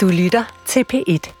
Du 0.00 0.08
lytter 0.08 0.62
til 0.66 0.84
P1. 0.92 1.32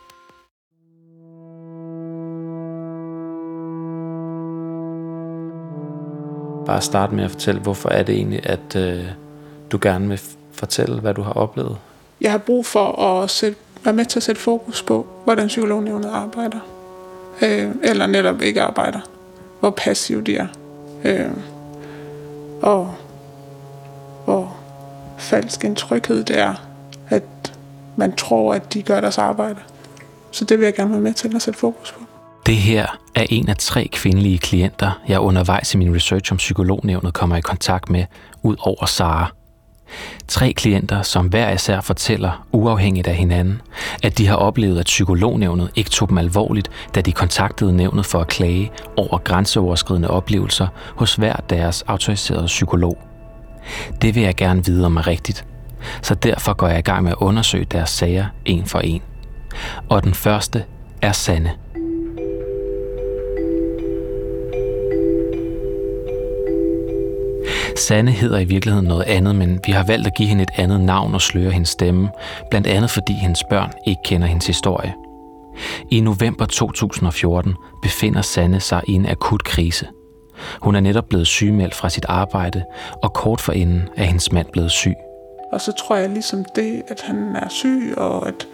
Bare 6.66 6.80
starte 6.80 7.14
med 7.14 7.24
at 7.24 7.30
fortælle, 7.30 7.60
hvorfor 7.60 7.88
er 7.88 8.02
det 8.02 8.14
egentlig, 8.14 8.46
at 8.46 8.76
øh, 8.76 9.04
du 9.72 9.78
gerne 9.82 10.08
vil 10.08 10.20
fortælle, 10.52 11.00
hvad 11.00 11.14
du 11.14 11.22
har 11.22 11.32
oplevet? 11.32 11.76
Jeg 12.20 12.30
har 12.30 12.38
brug 12.38 12.66
for 12.66 13.02
at 13.02 13.30
sætte, 13.30 13.58
være 13.84 13.94
med 13.94 14.04
til 14.04 14.18
at 14.18 14.22
sætte 14.22 14.40
fokus 14.40 14.82
på, 14.82 15.06
hvordan 15.24 15.46
psykolognævnet 15.46 16.10
arbejder. 16.12 16.60
Øh, 17.42 17.70
eller 17.82 18.06
netop 18.06 18.42
ikke 18.42 18.62
arbejder. 18.62 19.00
Hvor 19.60 19.70
passiv 19.70 20.24
de 20.24 20.36
er. 20.36 20.46
Øh, 21.04 21.30
og 22.62 22.94
hvor 24.24 24.56
falsk 25.18 25.64
en 25.64 25.74
tryghed 25.74 26.24
det 26.24 26.38
er, 26.38 26.54
at 27.08 27.39
man 28.00 28.16
tror, 28.16 28.54
at 28.54 28.74
de 28.74 28.82
gør 28.82 29.00
deres 29.00 29.18
arbejde. 29.18 29.58
Så 30.30 30.44
det 30.44 30.58
vil 30.58 30.64
jeg 30.64 30.74
gerne 30.74 30.90
være 30.90 31.00
med 31.00 31.14
til 31.14 31.36
at 31.36 31.42
sætte 31.42 31.60
fokus 31.60 31.92
på. 31.92 32.00
Det 32.46 32.56
her 32.56 32.98
er 33.14 33.26
en 33.30 33.48
af 33.48 33.56
tre 33.56 33.88
kvindelige 33.92 34.38
klienter, 34.38 35.00
jeg 35.08 35.20
undervejs 35.20 35.74
i 35.74 35.76
min 35.76 35.94
research 35.94 36.32
om 36.32 36.36
psykolognævnet 36.36 37.14
kommer 37.14 37.36
i 37.36 37.40
kontakt 37.40 37.90
med, 37.90 38.04
ud 38.42 38.56
over 38.60 38.86
Sara. 38.86 39.32
Tre 40.28 40.52
klienter, 40.52 41.02
som 41.02 41.26
hver 41.26 41.50
især 41.52 41.80
fortæller, 41.80 42.46
uafhængigt 42.52 43.06
af 43.06 43.14
hinanden, 43.14 43.60
at 44.02 44.18
de 44.18 44.26
har 44.26 44.36
oplevet, 44.36 44.78
at 44.78 44.86
psykolognævnet 44.86 45.70
ikke 45.76 45.90
tog 45.90 46.08
dem 46.08 46.18
alvorligt, 46.18 46.70
da 46.94 47.00
de 47.00 47.12
kontaktede 47.12 47.76
nævnet 47.76 48.06
for 48.06 48.20
at 48.20 48.28
klage 48.28 48.70
over 48.96 49.18
grænseoverskridende 49.18 50.10
oplevelser 50.10 50.66
hos 50.96 51.14
hver 51.14 51.36
deres 51.50 51.82
autoriserede 51.82 52.46
psykolog. 52.46 52.98
Det 54.02 54.14
vil 54.14 54.22
jeg 54.22 54.34
gerne 54.34 54.64
vide 54.64 54.86
om 54.86 54.96
er 54.96 55.06
rigtigt, 55.06 55.44
så 56.02 56.14
derfor 56.14 56.52
går 56.52 56.68
jeg 56.68 56.78
i 56.78 56.82
gang 56.82 57.02
med 57.02 57.10
at 57.10 57.16
undersøge 57.20 57.64
deres 57.64 57.90
sager 57.90 58.26
en 58.44 58.66
for 58.66 58.78
en. 58.78 59.02
Og 59.88 60.04
den 60.04 60.14
første 60.14 60.64
er 61.02 61.12
Sanne. 61.12 61.50
Sanne 67.76 68.10
hedder 68.10 68.38
i 68.38 68.44
virkeligheden 68.44 68.88
noget 68.88 69.04
andet, 69.04 69.34
men 69.34 69.60
vi 69.66 69.72
har 69.72 69.84
valgt 69.84 70.06
at 70.06 70.14
give 70.14 70.28
hende 70.28 70.42
et 70.42 70.50
andet 70.56 70.80
navn 70.80 71.14
og 71.14 71.20
sløre 71.20 71.50
hendes 71.50 71.68
stemme, 71.68 72.10
blandt 72.50 72.66
andet 72.66 72.90
fordi 72.90 73.12
hendes 73.12 73.44
børn 73.50 73.72
ikke 73.86 74.00
kender 74.04 74.26
hendes 74.26 74.46
historie. 74.46 74.94
I 75.90 76.00
november 76.00 76.46
2014 76.46 77.54
befinder 77.82 78.22
Sanne 78.22 78.60
sig 78.60 78.82
i 78.88 78.92
en 78.92 79.06
akut 79.06 79.44
krise. 79.44 79.86
Hun 80.62 80.74
er 80.74 80.80
netop 80.80 81.08
blevet 81.08 81.26
sygemeldt 81.26 81.74
fra 81.74 81.88
sit 81.88 82.04
arbejde, 82.08 82.64
og 83.02 83.12
kort 83.12 83.40
forinden 83.40 83.88
er 83.96 84.04
hendes 84.04 84.32
mand 84.32 84.46
blevet 84.52 84.70
syg. 84.70 84.94
Og 85.52 85.60
så 85.60 85.72
tror 85.72 85.96
jeg 85.96 86.10
ligesom 86.10 86.44
det, 86.44 86.82
at 86.88 87.00
han 87.00 87.36
er 87.36 87.48
syg, 87.48 87.94
og 87.96 88.28
at 88.28 88.46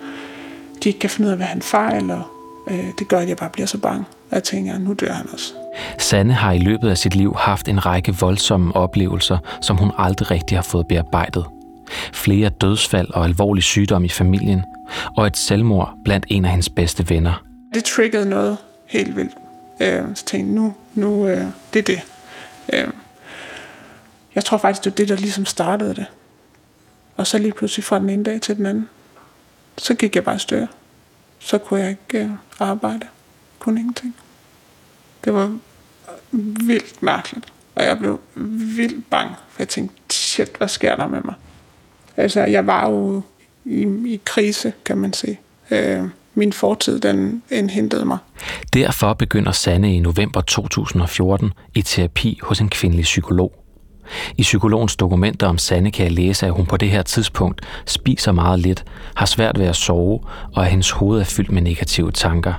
de 0.83 0.89
ikke 0.89 0.99
kan 0.99 1.11
finde 1.11 1.27
ud 1.27 1.31
af, 1.31 1.37
hvad 1.37 1.47
han 1.47 1.63
fejler. 1.63 2.33
Øh, 2.71 2.85
det 2.99 3.09
gør, 3.09 3.19
at 3.19 3.29
jeg 3.29 3.37
bare 3.37 3.51
bliver 3.51 3.67
så 3.67 3.79
bange. 3.79 4.05
Jeg 4.31 4.43
tænker, 4.43 4.75
at 4.75 4.81
nu 4.81 4.95
dør 4.95 5.13
han 5.13 5.27
også. 5.33 5.53
Sanne 5.99 6.35
har 6.35 6.53
i 6.53 6.59
løbet 6.59 6.91
af 6.91 6.99
sit 6.99 7.15
liv 7.15 7.35
haft 7.39 7.69
en 7.69 7.87
række 7.87 8.15
voldsomme 8.15 8.77
oplevelser, 8.77 9.39
som 9.61 9.77
hun 9.77 9.91
aldrig 9.99 10.31
rigtig 10.31 10.59
har 10.59 10.63
fået 10.63 10.87
bearbejdet. 10.89 11.45
Flere 12.13 12.49
dødsfald 12.49 13.11
og 13.11 13.25
alvorlig 13.25 13.63
sygdom 13.63 14.05
i 14.05 14.09
familien, 14.09 14.65
og 15.17 15.27
et 15.27 15.37
selvmord 15.37 15.95
blandt 16.05 16.27
en 16.29 16.45
af 16.45 16.51
hendes 16.51 16.69
bedste 16.69 17.11
venner. 17.11 17.43
Det 17.75 17.85
triggede 17.85 18.29
noget 18.29 18.57
helt 18.87 19.17
vildt. 19.17 19.35
Øh, 19.81 20.05
så 20.15 20.25
tænkte 20.25 20.53
jeg, 20.53 20.63
nu, 20.63 20.75
nu 20.95 21.27
øh, 21.27 21.45
det 21.73 21.79
er 21.79 21.83
det. 21.83 22.01
Øh, 22.73 22.89
jeg 24.35 24.45
tror 24.45 24.59
faktisk, 24.59 24.85
det 24.85 24.93
var 24.93 24.97
det, 24.97 25.09
der 25.09 25.17
ligesom 25.17 25.45
startede 25.45 25.95
det. 25.95 26.07
Og 27.17 27.27
så 27.27 27.39
lige 27.39 27.53
pludselig 27.53 27.85
fra 27.85 27.99
den 27.99 28.11
ene 28.11 28.25
dag 28.25 28.41
til 28.41 28.57
den 28.57 28.67
anden, 28.67 28.89
så 29.79 29.95
gik 29.95 30.17
jeg 30.17 30.25
bare 30.25 30.39
større. 30.39 30.69
Så 31.39 31.59
kunne 31.59 31.81
jeg 31.81 31.91
ikke 31.91 32.25
øh, 32.25 32.31
arbejde. 32.59 33.07
Kun 33.59 33.79
ingenting. 33.79 34.17
Det 35.25 35.35
var 35.35 35.59
vildt 36.67 37.03
mærkeligt. 37.03 37.53
Og 37.75 37.85
jeg 37.85 37.99
blev 37.99 38.21
vildt 38.77 39.11
bange, 39.11 39.35
for 39.49 39.63
jeg 39.63 39.69
tænkte, 39.69 40.15
shit, 40.15 40.51
hvad 40.59 40.69
sker 40.69 40.97
der 40.97 41.09
med 41.09 41.21
mig? 41.25 41.35
Altså, 42.17 42.41
jeg 42.41 42.67
var 42.67 42.91
jo 42.91 43.23
i, 43.65 43.83
i 44.07 44.21
krise, 44.25 44.73
kan 44.85 44.99
man 44.99 45.13
sige. 45.13 45.41
Øh, 45.71 46.03
min 46.35 46.53
fortid, 46.53 47.01
den 47.01 47.43
indhentede 47.51 48.05
mig. 48.05 48.19
Derfor 48.75 49.15
begynder 49.15 49.53
Sanne 49.53 49.95
i 49.95 50.01
november 50.01 50.41
2014 50.41 51.53
i 51.75 51.83
terapi 51.83 52.39
hos 52.43 52.61
en 52.61 52.69
kvindelig 52.69 53.03
psykolog. 53.03 53.66
I 54.39 54.43
psykologens 54.43 54.97
dokumenter 54.97 55.47
om 55.47 55.59
Sanne 55.59 55.91
kan 55.91 56.05
jeg 56.05 56.13
læse, 56.13 56.47
at 56.47 56.53
hun 56.53 56.67
på 56.67 56.77
det 56.77 56.91
her 56.91 57.03
tidspunkt 57.03 57.61
spiser 57.87 58.33
meget 58.33 58.61
lidt, 58.61 58.85
har 59.15 59.27
svært 59.27 59.59
ved 59.59 59.67
at 59.67 59.77
sove, 59.77 60.21
og 60.55 60.65
at 60.65 60.71
hendes 60.71 60.91
hoved 60.91 61.21
er 61.21 61.25
fyldt 61.25 61.53
med 61.53 61.63
negative 61.63 62.11
tanker. 62.11 62.53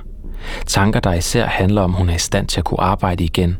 Tanker, 0.66 1.00
der 1.00 1.12
især 1.12 1.46
handler 1.46 1.82
om, 1.82 1.90
at 1.90 1.98
hun 1.98 2.08
er 2.08 2.14
i 2.14 2.18
stand 2.18 2.46
til 2.46 2.60
at 2.60 2.64
kunne 2.64 2.80
arbejde 2.80 3.24
igen, 3.24 3.56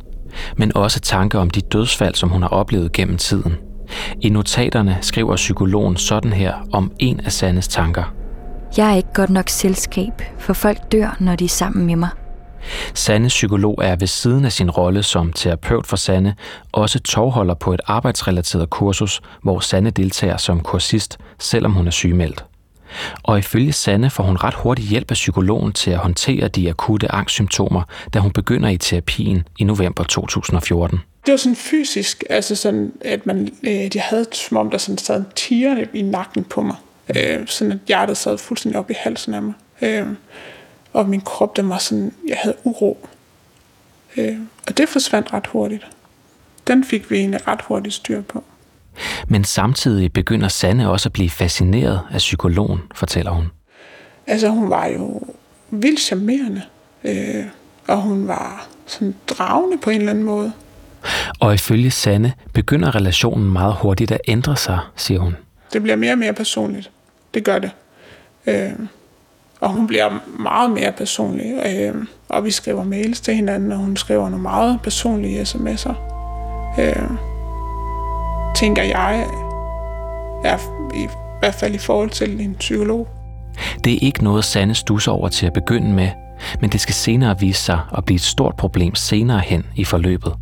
men 0.56 0.77
også 0.77 1.00
tanker 1.00 1.38
om 1.38 1.50
de 1.50 1.60
dødsfald, 1.60 2.15
som 2.15 2.28
hun 2.28 2.43
har 2.43 2.48
oplevet 2.48 2.93
gennem 2.93 3.16
tiden. 3.16 3.56
I 4.21 4.28
notaterne 4.28 4.98
skriver 5.00 5.37
psykologen 5.37 5.97
sådan 5.97 6.32
her 6.32 6.54
om 6.72 6.93
en 6.98 7.21
af 7.21 7.32
Sannes 7.32 7.69
tanker. 7.69 8.15
Jeg 8.77 8.91
er 8.93 8.97
ikke 8.97 9.12
godt 9.15 9.31
nok 9.31 9.48
selskab, 9.48 10.12
for 10.38 10.53
folk 10.53 10.93
dør, 10.93 11.16
når 11.21 11.37
de 11.37 11.44
er 11.44 11.48
sammen 11.48 11.87
med 11.87 11.97
mig. 11.97 12.09
Sanne 12.94 13.28
psykolog 13.28 13.78
er 13.82 13.96
ved 13.96 14.06
siden 14.06 14.44
af 14.44 14.52
sin 14.52 14.70
rolle 14.70 15.02
som 15.02 15.32
terapeut 15.32 15.86
for 15.86 15.96
Sanne 15.96 16.34
også 16.72 17.00
tovholder 17.00 17.54
på 17.54 17.74
et 17.74 17.80
arbejdsrelateret 17.86 18.70
kursus, 18.70 19.20
hvor 19.42 19.60
Sanne 19.60 19.90
deltager 19.90 20.36
som 20.36 20.60
kursist, 20.60 21.18
selvom 21.38 21.72
hun 21.72 21.86
er 21.86 21.90
sygemeldt. 21.90 22.44
Og 23.22 23.38
ifølge 23.38 23.72
Sanne 23.72 24.10
får 24.10 24.24
hun 24.24 24.36
ret 24.36 24.54
hurtigt 24.54 24.88
hjælp 24.88 25.10
af 25.10 25.14
psykologen 25.14 25.72
til 25.72 25.90
at 25.90 25.98
håndtere 25.98 26.48
de 26.48 26.70
akutte 26.70 27.12
angstsymptomer, 27.12 27.82
da 28.14 28.18
hun 28.18 28.30
begynder 28.30 28.68
i 28.68 28.76
terapien 28.76 29.48
i 29.58 29.64
november 29.64 30.04
2014. 30.04 30.98
Det 31.26 31.32
var 31.32 31.36
sådan 31.36 31.56
fysisk, 31.56 32.24
altså 32.30 32.56
sådan, 32.56 32.92
at 33.00 33.26
man, 33.26 33.48
øh, 33.62 33.96
jeg 33.96 34.02
havde 34.02 34.26
som 34.32 34.56
om, 34.56 34.70
der 34.70 34.78
sådan 34.78 34.98
sad 34.98 35.24
tiger 35.34 35.84
i 35.94 36.02
nakken 36.02 36.44
på 36.44 36.62
mig. 36.62 36.76
Øh, 37.16 37.46
sådan 37.46 37.72
at 37.72 37.78
hjertet 37.88 38.16
sad 38.16 38.38
fuldstændig 38.38 38.78
op 38.78 38.90
i 38.90 38.94
halsen 38.96 39.34
af 39.34 39.42
mig. 39.42 39.54
Øh, 39.82 40.06
og 40.93 41.09
min 41.09 41.21
krop, 41.21 41.56
den 41.56 41.69
var 41.69 41.78
sådan, 41.78 42.12
jeg 42.28 42.38
havde 42.43 42.56
uro. 42.65 43.09
Øh, 44.16 44.37
og 44.66 44.78
det 44.78 44.88
forsvandt 44.88 45.32
ret 45.32 45.47
hurtigt. 45.47 45.87
Den 46.66 46.84
fik 46.84 47.10
vi 47.10 47.16
egentlig 47.16 47.49
ret 47.49 47.62
hurtigt 47.62 47.94
styr 47.94 48.22
på. 48.22 48.44
Men 49.28 49.44
samtidig 49.44 50.12
begynder 50.12 50.48
Sanne 50.48 50.91
også 50.91 51.09
at 51.09 51.12
blive 51.12 51.31
fascineret 51.31 52.00
af 52.10 52.19
psykologen, 52.19 52.81
fortæller 52.94 53.31
hun. 53.31 53.50
Altså 54.27 54.48
hun 54.48 54.71
var 54.71 54.87
jo 54.87 55.22
vildt 55.71 56.00
charmerende, 56.00 56.62
øh, 57.04 57.44
og 57.88 58.03
hun 58.03 58.28
var 58.28 58.69
sådan 58.87 59.15
dragende 59.27 59.78
på 59.78 59.91
en 59.91 59.98
eller 59.98 60.10
anden 60.10 60.25
måde. 60.25 60.53
Og 61.41 61.54
ifølge 61.54 61.91
Sanne 61.91 62.32
begynder 62.53 62.94
relationen 62.94 63.53
meget 63.53 63.75
hurtigt 63.75 64.10
at 64.10 64.21
ændre 64.28 64.56
sig, 64.56 64.78
siger 64.97 65.21
hun. 65.21 65.37
Det 65.72 65.82
bliver 65.82 65.97
mere 65.97 66.12
og 66.12 66.19
mere 66.19 66.32
personligt. 66.32 66.91
Det 67.34 67.44
gør 67.44 67.59
det. 67.59 67.71
Øh, 68.47 68.72
og 69.60 69.69
hun 69.69 69.86
bliver 69.86 70.10
meget 70.38 70.70
mere 70.70 70.92
personlig. 70.92 71.52
Øh, 71.66 71.94
og 72.28 72.44
vi 72.44 72.50
skriver 72.50 72.84
mails 72.84 73.20
til 73.20 73.34
hinanden, 73.34 73.72
og 73.72 73.78
hun 73.78 73.96
skriver 73.96 74.28
nogle 74.28 74.42
meget 74.42 74.80
personlige 74.82 75.42
sms'er. 75.42 75.94
Øh, 76.80 77.10
tænker 78.56 78.82
jeg, 78.82 79.26
er 80.44 80.58
i 80.94 81.08
hvert 81.41 81.54
fald 81.54 81.74
i 81.74 81.78
forhold 81.78 82.10
til 82.10 82.41
en 82.41 82.54
psykolog. 82.54 83.08
Det 83.84 83.92
er 83.92 83.98
ikke 84.02 84.24
noget, 84.24 84.44
Sanne 84.44 84.74
stusser 84.74 85.12
over 85.12 85.28
til 85.28 85.47
at 85.47 85.52
begynde 85.52 85.92
med, 85.92 86.08
men 86.60 86.70
det 86.70 86.80
skal 86.80 86.94
senere 86.94 87.41
vise 87.41 87.62
sig 87.62 87.80
at 87.97 88.04
blive 88.04 88.16
et 88.16 88.22
stort 88.22 88.56
problem 88.56 88.94
senere 88.94 89.41
hen 89.41 89.66
i 89.76 89.84
forløbet. 89.84 90.32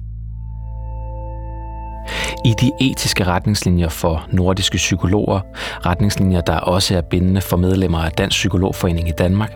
I 2.44 2.54
de 2.60 2.72
etiske 2.80 3.24
retningslinjer 3.24 3.88
for 3.88 4.26
nordiske 4.32 4.76
psykologer, 4.76 5.40
retningslinjer, 5.86 6.40
der 6.40 6.56
også 6.56 6.96
er 6.96 7.00
bindende 7.00 7.40
for 7.40 7.56
medlemmer 7.56 7.98
af 7.98 8.12
Dansk 8.12 8.34
Psykologforening 8.34 9.08
i 9.08 9.12
Danmark, 9.18 9.52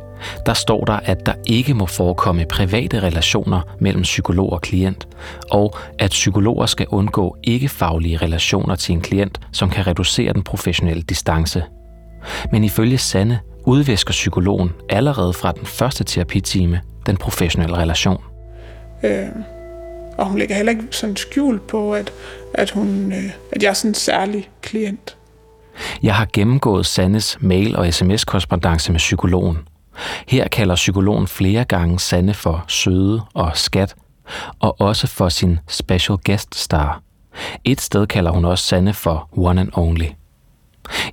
der 0.47 0.52
står 0.52 0.85
der, 0.85 1.00
at 1.05 1.26
der 1.26 1.32
ikke 1.47 1.75
må 1.75 1.87
forekomme 1.87 2.44
private 2.50 3.02
relationer 3.02 3.61
mellem 3.81 4.02
psykolog 4.02 4.52
og 4.52 4.61
klient, 4.61 5.08
og 5.50 5.76
at 5.99 6.11
psykologer 6.11 6.67
skal 6.67 6.87
undgå 6.88 7.37
ikke-faglige 7.43 8.17
relationer 8.17 8.75
til 8.75 8.93
en 8.93 9.00
klient, 9.00 9.41
som 9.52 9.70
kan 9.70 9.87
reducere 9.87 10.32
den 10.32 10.43
professionelle 10.43 11.02
distance. 11.02 11.64
Men 12.52 12.64
ifølge 12.64 12.99
Sande 12.99 13.38
udvisker 13.67 14.12
psykologen 14.12 14.73
allerede 14.88 15.32
fra 15.32 15.52
den 15.52 15.67
første 15.67 16.05
terapitime 16.05 16.81
den 17.06 17.17
professionelle 17.17 17.76
relation. 17.76 18.23
Øh, 19.05 19.29
og 20.20 20.26
hun 20.26 20.38
lægger 20.38 20.55
heller 20.55 20.70
ikke 20.72 20.84
sådan 20.90 21.17
skjul 21.17 21.58
på, 21.58 21.94
at, 21.94 22.12
at, 22.55 22.70
hun, 22.70 23.12
øh, 23.12 23.31
at 23.52 23.62
jeg 23.62 23.69
er 23.69 23.72
sådan 23.72 23.90
en 23.90 23.94
særlig 23.94 24.50
klient. 24.62 25.17
Jeg 26.02 26.14
har 26.14 26.28
gennemgået 26.32 26.87
Sandes 26.87 27.38
mail- 27.40 27.76
og 27.76 27.94
sms-korrespondence 27.94 28.93
med 28.93 28.99
psykologen. 28.99 29.58
Her 30.28 30.49
kalder 30.49 30.75
psykologen 30.75 31.26
flere 31.26 31.64
gange 31.64 32.00
Sande 32.00 32.34
for 32.34 32.64
søde 32.69 33.22
og 33.34 33.50
skat, 33.55 33.94
og 34.58 34.81
også 34.81 35.06
for 35.06 35.28
sin 35.28 35.58
special 35.69 36.19
guest 36.25 36.55
star. 36.55 37.02
Et 37.64 37.81
sted 37.81 38.06
kalder 38.06 38.31
hun 38.31 38.44
også 38.44 38.64
Sande 38.64 38.94
for 38.94 39.28
one 39.32 39.61
and 39.61 39.70
only. 39.73 40.06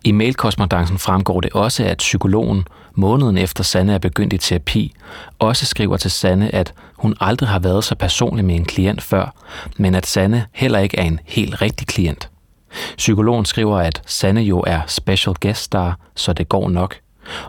I 0.04 0.12
mailkorrespondancen 0.12 0.98
fremgår 0.98 1.42
det 1.42 1.54
også, 1.54 1.84
at 1.84 1.98
psykologen, 1.98 2.64
måneden 2.98 3.38
efter 3.38 3.64
Sanne 3.64 3.94
er 3.94 3.98
begyndt 3.98 4.34
i 4.34 4.38
terapi, 4.38 4.94
også 5.40 5.66
skriver 5.66 5.98
til 5.98 6.12
Sanne, 6.12 6.56
at 6.56 6.74
hun 6.96 7.16
aldrig 7.20 7.50
har 7.50 7.60
været 7.60 7.84
så 7.84 7.96
personlig 7.96 8.46
med 8.46 8.56
en 8.56 8.66
klient 8.66 9.02
før, 9.02 9.36
men 9.78 9.96
at 9.96 10.06
Sanne 10.06 10.46
heller 10.52 10.80
ikke 10.80 10.98
er 10.98 11.04
en 11.04 11.20
helt 11.26 11.62
rigtig 11.62 11.88
klient. 11.88 12.30
Psykologen 12.98 13.46
skriver, 13.46 13.78
at 13.78 14.02
Sanne 14.06 14.42
jo 14.42 14.64
er 14.68 14.82
special 14.88 15.36
guest 15.42 15.62
star, 15.62 16.00
så 16.16 16.34
det 16.34 16.50
går 16.50 16.70
nok, 16.70 16.96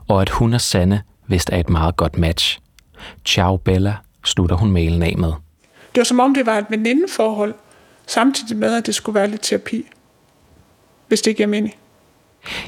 og 0.09 0.23
at 0.23 0.29
hun 0.29 0.55
og 0.55 0.61
Sanne 0.61 1.03
vist 1.27 1.50
er 1.53 1.56
et 1.56 1.71
meget 1.71 1.97
godt 1.97 2.19
match. 2.19 2.61
Ciao 3.25 3.56
Bella, 3.56 3.97
slutter 4.25 4.56
hun 4.56 4.71
mailen 4.71 5.03
af 5.03 5.15
med. 5.19 5.33
Det 5.95 6.00
var 6.00 6.05
som 6.05 6.21
om, 6.21 6.35
det 6.35 6.47
var 6.47 6.59
et 6.59 6.67
venindeforhold, 6.69 7.55
samtidig 8.06 8.56
med, 8.56 8.75
at 8.75 8.87
det 8.87 8.95
skulle 8.95 9.15
være 9.15 9.29
lidt 9.29 9.43
terapi. 9.43 9.85
Hvis 11.09 11.21
det 11.21 11.37
giver 11.37 11.49
mening. 11.49 11.75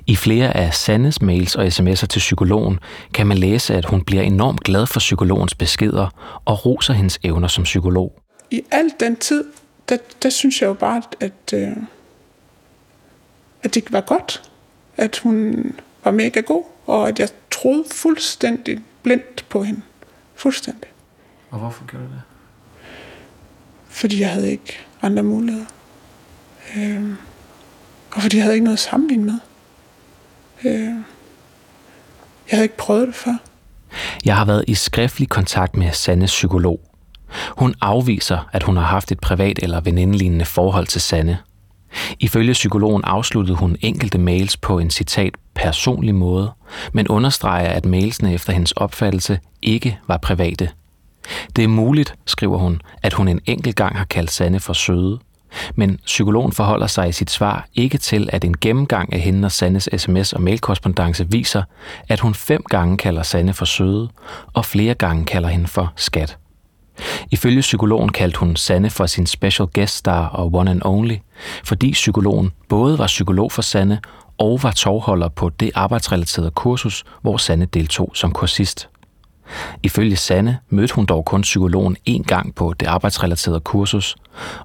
I 0.06 0.16
flere 0.16 0.56
af 0.56 0.74
Sandes 0.74 1.22
mails 1.22 1.56
og 1.56 1.66
sms'er 1.66 2.06
til 2.06 2.18
psykologen 2.18 2.78
kan 3.14 3.26
man 3.26 3.38
læse, 3.38 3.74
at 3.74 3.84
hun 3.84 4.04
bliver 4.04 4.22
enormt 4.22 4.60
glad 4.60 4.86
for 4.86 5.00
psykologens 5.00 5.54
beskeder 5.54 6.40
og 6.44 6.66
roser 6.66 6.92
hendes 6.92 7.18
evner 7.22 7.48
som 7.48 7.64
psykolog. 7.64 8.20
I 8.50 8.62
al 8.70 8.90
den 9.00 9.16
tid, 9.16 9.44
der, 9.88 9.96
der 10.22 10.30
synes 10.30 10.60
jeg 10.62 10.68
jo 10.68 10.74
bare, 10.74 11.02
at, 11.20 11.54
øh, 11.54 11.76
at 13.62 13.74
det 13.74 13.92
var 13.92 14.00
godt. 14.00 14.42
At 14.96 15.18
hun 15.18 15.64
var 16.04 16.10
mega 16.10 16.40
god, 16.40 16.64
og 16.86 17.08
at 17.08 17.18
jeg 17.18 17.28
troede 17.50 17.84
fuldstændig 17.90 18.78
blindt 19.02 19.44
på 19.48 19.62
hende. 19.62 19.80
Fuldstændig. 20.34 20.90
Og 21.50 21.58
hvorfor 21.58 21.84
gjorde 21.86 22.04
du 22.04 22.10
det? 22.10 22.22
Fordi 23.88 24.20
jeg 24.20 24.30
havde 24.30 24.50
ikke 24.50 24.78
andre 25.02 25.22
muligheder. 25.22 25.66
Øh, 26.76 27.10
og 28.10 28.22
fordi 28.22 28.36
jeg 28.36 28.44
havde 28.44 28.54
ikke 28.54 28.64
noget 28.64 28.76
at 28.76 28.82
sammenligne 28.82 29.24
med. 29.24 29.38
Øh, 30.64 30.72
jeg 30.74 32.56
havde 32.56 32.62
ikke 32.62 32.76
prøvet 32.76 33.06
det 33.06 33.14
før. 33.14 33.36
Jeg 34.24 34.36
har 34.36 34.44
været 34.44 34.64
i 34.66 34.74
skriftlig 34.74 35.28
kontakt 35.28 35.76
med 35.76 35.92
Sandes 35.92 36.30
psykolog. 36.30 36.80
Hun 37.48 37.74
afviser, 37.80 38.48
at 38.52 38.62
hun 38.62 38.76
har 38.76 38.84
haft 38.84 39.12
et 39.12 39.20
privat 39.20 39.58
eller 39.62 39.80
venindelignende 39.80 40.44
forhold 40.44 40.86
til 40.86 41.00
Sanne. 41.00 41.38
Ifølge 42.20 42.52
psykologen 42.52 43.04
afsluttede 43.04 43.56
hun 43.56 43.76
enkelte 43.80 44.18
mails 44.18 44.56
på 44.56 44.78
en 44.78 44.90
citat 44.90 45.34
personlig 45.54 46.14
måde, 46.14 46.50
men 46.92 47.08
understreger, 47.08 47.68
at 47.68 47.84
mailsene 47.84 48.34
efter 48.34 48.52
hendes 48.52 48.72
opfattelse 48.72 49.40
ikke 49.62 49.98
var 50.08 50.16
private. 50.16 50.70
Det 51.56 51.64
er 51.64 51.68
muligt, 51.68 52.14
skriver 52.26 52.58
hun, 52.58 52.82
at 53.02 53.12
hun 53.12 53.28
en 53.28 53.40
enkelt 53.46 53.76
gang 53.76 53.98
har 53.98 54.04
kaldt 54.04 54.30
Sanne 54.30 54.60
for 54.60 54.72
søde, 54.72 55.18
men 55.74 55.98
psykologen 56.06 56.52
forholder 56.52 56.86
sig 56.86 57.08
i 57.08 57.12
sit 57.12 57.30
svar 57.30 57.68
ikke 57.74 57.98
til, 57.98 58.28
at 58.32 58.44
en 58.44 58.56
gennemgang 58.56 59.12
af 59.12 59.20
hende 59.20 59.46
og 59.46 59.52
Sandes 59.52 59.88
sms- 59.92 60.32
og 60.34 60.42
mailkorrespondence 60.42 61.30
viser, 61.30 61.62
at 62.08 62.20
hun 62.20 62.34
fem 62.34 62.62
gange 62.68 62.96
kalder 62.96 63.22
Sanne 63.22 63.54
for 63.54 63.64
søde, 63.64 64.08
og 64.52 64.64
flere 64.64 64.94
gange 64.94 65.24
kalder 65.24 65.48
hende 65.48 65.66
for 65.66 65.92
skat. 65.96 66.38
Ifølge 67.30 67.60
psykologen 67.60 68.12
kaldte 68.12 68.38
hun 68.38 68.56
Sanne 68.56 68.90
for 68.90 69.06
sin 69.06 69.26
special 69.26 69.68
guest 69.74 69.96
star 69.96 70.26
og 70.26 70.54
one 70.54 70.70
and 70.70 70.82
only, 70.84 71.16
fordi 71.64 71.92
psykologen 71.92 72.52
både 72.68 72.98
var 72.98 73.06
psykolog 73.06 73.52
for 73.52 73.62
Sanne 73.62 74.00
og 74.38 74.62
var 74.62 74.70
tovholder 74.70 75.28
på 75.28 75.48
det 75.48 75.70
arbejdsrelaterede 75.74 76.50
kursus, 76.50 77.04
hvor 77.22 77.36
Sanne 77.36 77.64
deltog 77.64 78.10
som 78.14 78.32
kursist. 78.32 78.88
Ifølge 79.82 80.16
Sanne 80.16 80.58
mødte 80.68 80.94
hun 80.94 81.06
dog 81.06 81.24
kun 81.24 81.42
psykologen 81.42 81.96
én 82.08 82.22
gang 82.22 82.54
på 82.54 82.74
det 82.80 82.86
arbejdsrelaterede 82.86 83.60
kursus, 83.60 84.16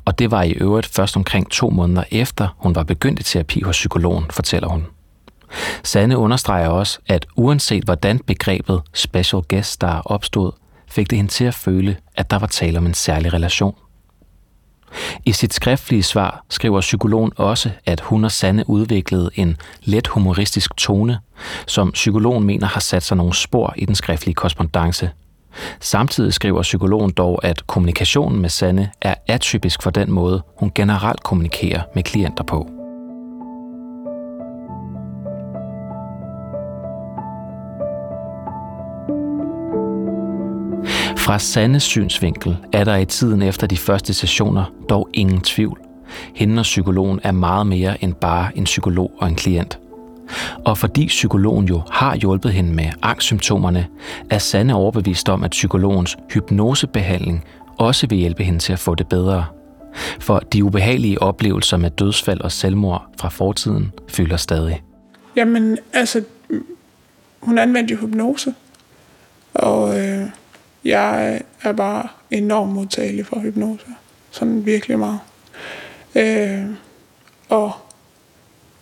og 0.05 0.19
det 0.19 0.31
var 0.31 0.43
i 0.43 0.51
øvrigt 0.51 0.87
først 0.87 1.17
omkring 1.17 1.51
to 1.51 1.69
måneder 1.69 2.03
efter, 2.11 2.55
hun 2.57 2.75
var 2.75 2.83
begyndt 2.83 3.19
i 3.19 3.23
terapi 3.23 3.61
hos 3.61 3.75
psykologen, 3.75 4.25
fortæller 4.29 4.67
hun. 4.67 4.85
Sanne 5.83 6.17
understreger 6.17 6.67
også, 6.67 6.99
at 7.07 7.25
uanset 7.35 7.83
hvordan 7.83 8.19
begrebet 8.19 8.81
special 8.93 9.41
guest 9.49 9.71
star 9.71 10.01
opstod, 10.05 10.51
fik 10.87 11.09
det 11.09 11.17
hende 11.17 11.31
til 11.31 11.45
at 11.45 11.53
føle, 11.53 11.97
at 12.15 12.31
der 12.31 12.39
var 12.39 12.47
tale 12.47 12.77
om 12.77 12.85
en 12.85 12.93
særlig 12.93 13.33
relation. 13.33 13.75
I 15.25 15.31
sit 15.31 15.53
skriftlige 15.53 16.03
svar 16.03 16.45
skriver 16.49 16.81
psykologen 16.81 17.31
også, 17.35 17.69
at 17.85 17.99
hun 17.99 18.23
og 18.23 18.31
Sanne 18.31 18.69
udviklede 18.69 19.29
en 19.35 19.57
let 19.83 20.07
humoristisk 20.07 20.77
tone, 20.77 21.19
som 21.67 21.91
psykologen 21.91 22.43
mener 22.43 22.67
har 22.67 22.79
sat 22.79 23.03
sig 23.03 23.17
nogle 23.17 23.33
spor 23.33 23.73
i 23.77 23.85
den 23.85 23.95
skriftlige 23.95 24.35
korrespondence. 24.35 25.09
Samtidig 25.79 26.33
skriver 26.33 26.61
psykologen 26.61 27.11
dog, 27.11 27.39
at 27.45 27.67
kommunikationen 27.67 28.41
med 28.41 28.49
Sanne 28.49 28.91
er 29.01 29.15
atypisk 29.27 29.81
for 29.81 29.89
den 29.89 30.11
måde, 30.11 30.43
hun 30.59 30.71
generelt 30.75 31.23
kommunikerer 31.23 31.81
med 31.95 32.03
klienter 32.03 32.43
på. 32.43 32.84
Fra 41.25 41.39
Sandes 41.39 41.83
synsvinkel 41.83 42.57
er 42.73 42.83
der 42.83 42.95
i 42.95 43.05
tiden 43.05 43.41
efter 43.41 43.67
de 43.67 43.77
første 43.77 44.13
sessioner 44.13 44.73
dog 44.89 45.09
ingen 45.13 45.41
tvivl. 45.41 45.79
Hende 46.35 46.59
og 46.59 46.63
psykologen 46.63 47.19
er 47.23 47.31
meget 47.31 47.67
mere 47.67 48.03
end 48.03 48.13
bare 48.13 48.57
en 48.57 48.63
psykolog 48.63 49.11
og 49.17 49.27
en 49.27 49.35
klient. 49.35 49.79
Og 50.65 50.77
fordi 50.77 51.07
psykologen 51.07 51.65
jo 51.65 51.81
har 51.91 52.15
hjulpet 52.15 52.53
hende 52.53 52.73
med 52.73 52.89
angstsymptomerne, 53.01 53.87
er 54.29 54.37
Sande 54.37 54.73
overbevist 54.73 55.29
om, 55.29 55.43
at 55.43 55.51
psykologens 55.51 56.17
hypnosebehandling 56.31 57.45
også 57.77 58.07
vil 58.07 58.17
hjælpe 58.17 58.43
hende 58.43 58.59
til 58.59 58.73
at 58.73 58.79
få 58.79 58.95
det 58.95 59.07
bedre. 59.07 59.45
For 60.19 60.39
de 60.39 60.63
ubehagelige 60.63 61.21
oplevelser 61.21 61.77
med 61.77 61.89
dødsfald 61.89 62.41
og 62.41 62.51
selvmord 62.51 63.05
fra 63.19 63.29
fortiden 63.29 63.91
fylder 64.07 64.37
stadig. 64.37 64.83
Jamen, 65.35 65.77
altså, 65.93 66.23
hun 67.41 67.57
anvendte 67.57 67.93
jo 67.93 67.99
hypnose, 67.99 68.53
og 69.53 69.99
øh, 69.99 70.27
jeg 70.85 71.41
er 71.61 71.71
bare 71.71 72.07
enormt 72.31 72.73
modtagelig 72.73 73.25
for 73.25 73.39
hypnose. 73.39 73.85
Sådan 74.31 74.65
virkelig 74.65 74.99
meget. 74.99 75.19
Øh, 76.15 76.65
og 77.49 77.71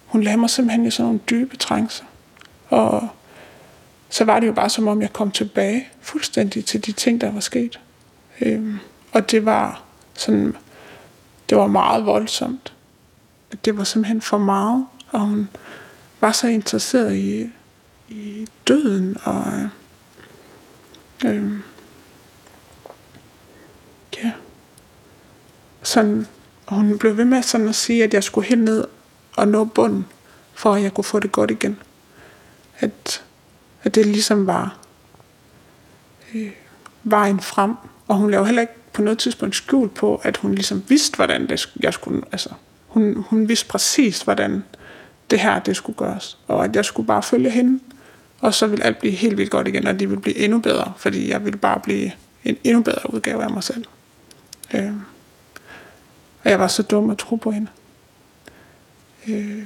hun 0.05 0.23
lader 0.23 0.37
mig 0.37 0.49
simpelthen 0.49 0.85
i 0.85 0.91
sådan 0.91 1.05
nogle 1.05 1.19
dybe 1.29 1.57
trancer. 1.57 2.05
Og 2.69 3.07
så 4.09 4.23
var 4.25 4.39
det 4.39 4.47
jo 4.47 4.53
bare 4.53 4.69
som 4.69 4.87
om, 4.87 5.01
jeg 5.01 5.13
kom 5.13 5.31
tilbage 5.31 5.87
fuldstændig 6.01 6.65
til 6.65 6.85
de 6.85 6.91
ting, 6.91 7.21
der 7.21 7.31
var 7.31 7.39
sket. 7.39 7.79
Øh, 8.41 8.75
og 9.11 9.31
det 9.31 9.45
var 9.45 9.83
sådan, 10.13 10.55
det 11.49 11.57
var 11.57 11.67
meget 11.67 12.05
voldsomt. 12.05 12.73
Det 13.65 13.77
var 13.77 13.83
simpelthen 13.83 14.21
for 14.21 14.37
meget, 14.37 14.85
og 15.11 15.19
hun 15.19 15.49
var 16.21 16.31
så 16.31 16.47
interesseret 16.47 17.15
i, 17.15 17.49
i 18.09 18.47
døden, 18.67 19.17
og 19.23 19.69
øh, 21.25 21.51
ja. 24.23 24.31
Sådan, 25.93 26.27
og 26.65 26.75
hun 26.75 26.97
blev 26.97 27.17
ved 27.17 27.25
med 27.25 27.41
sådan 27.41 27.67
at 27.67 27.75
sige, 27.75 28.03
at 28.03 28.13
jeg 28.13 28.23
skulle 28.23 28.47
helt 28.47 28.63
ned 28.63 28.85
og 29.35 29.47
nå 29.47 29.63
bunden, 29.65 30.05
for 30.53 30.73
at 30.73 30.83
jeg 30.83 30.93
kunne 30.93 31.03
få 31.03 31.19
det 31.19 31.31
godt 31.31 31.51
igen. 31.51 31.79
At, 32.79 33.23
at 33.83 33.95
det 33.95 34.05
ligesom 34.05 34.47
var 34.47 34.77
øh, 36.33 36.51
vejen 37.03 37.39
frem. 37.39 37.73
Og 38.07 38.15
hun 38.15 38.31
lavede 38.31 38.45
heller 38.45 38.61
ikke 38.61 38.73
på 38.93 39.01
noget 39.01 39.19
tidspunkt 39.19 39.55
skjul 39.55 39.89
på, 39.89 40.21
at 40.23 40.37
hun 40.37 40.55
ligesom 40.55 40.83
vidste, 40.87 41.15
hvordan 41.15 41.49
det, 41.49 41.69
jeg 41.79 41.93
skulle... 41.93 42.21
Altså, 42.31 42.49
hun, 42.87 43.25
hun 43.29 43.49
vidste 43.49 43.67
præcis, 43.67 44.21
hvordan 44.21 44.63
det 45.31 45.39
her 45.39 45.59
det 45.59 45.75
skulle 45.75 45.97
gøres. 45.97 46.37
Og 46.47 46.63
at 46.63 46.75
jeg 46.75 46.85
skulle 46.85 47.07
bare 47.07 47.23
følge 47.23 47.49
hende. 47.49 47.79
Og 48.39 48.53
så 48.53 48.67
ville 48.67 48.85
alt 48.85 48.99
blive 48.99 49.13
helt 49.13 49.37
vildt 49.37 49.51
godt 49.51 49.67
igen, 49.67 49.87
og 49.87 49.99
det 49.99 50.09
ville 50.09 50.21
blive 50.21 50.37
endnu 50.37 50.59
bedre, 50.59 50.93
fordi 50.97 51.29
jeg 51.29 51.45
ville 51.45 51.59
bare 51.59 51.79
blive 51.79 52.11
en 52.43 52.57
endnu 52.63 52.81
bedre 52.81 53.13
udgave 53.13 53.43
af 53.43 53.49
mig 53.49 53.63
selv. 53.63 53.85
Øh, 54.73 54.91
og 56.43 56.49
jeg 56.49 56.59
var 56.59 56.67
så 56.67 56.83
dum 56.83 57.09
at 57.09 57.17
tro 57.17 57.35
på 57.35 57.51
hende. 57.51 57.67
Øh, 59.27 59.63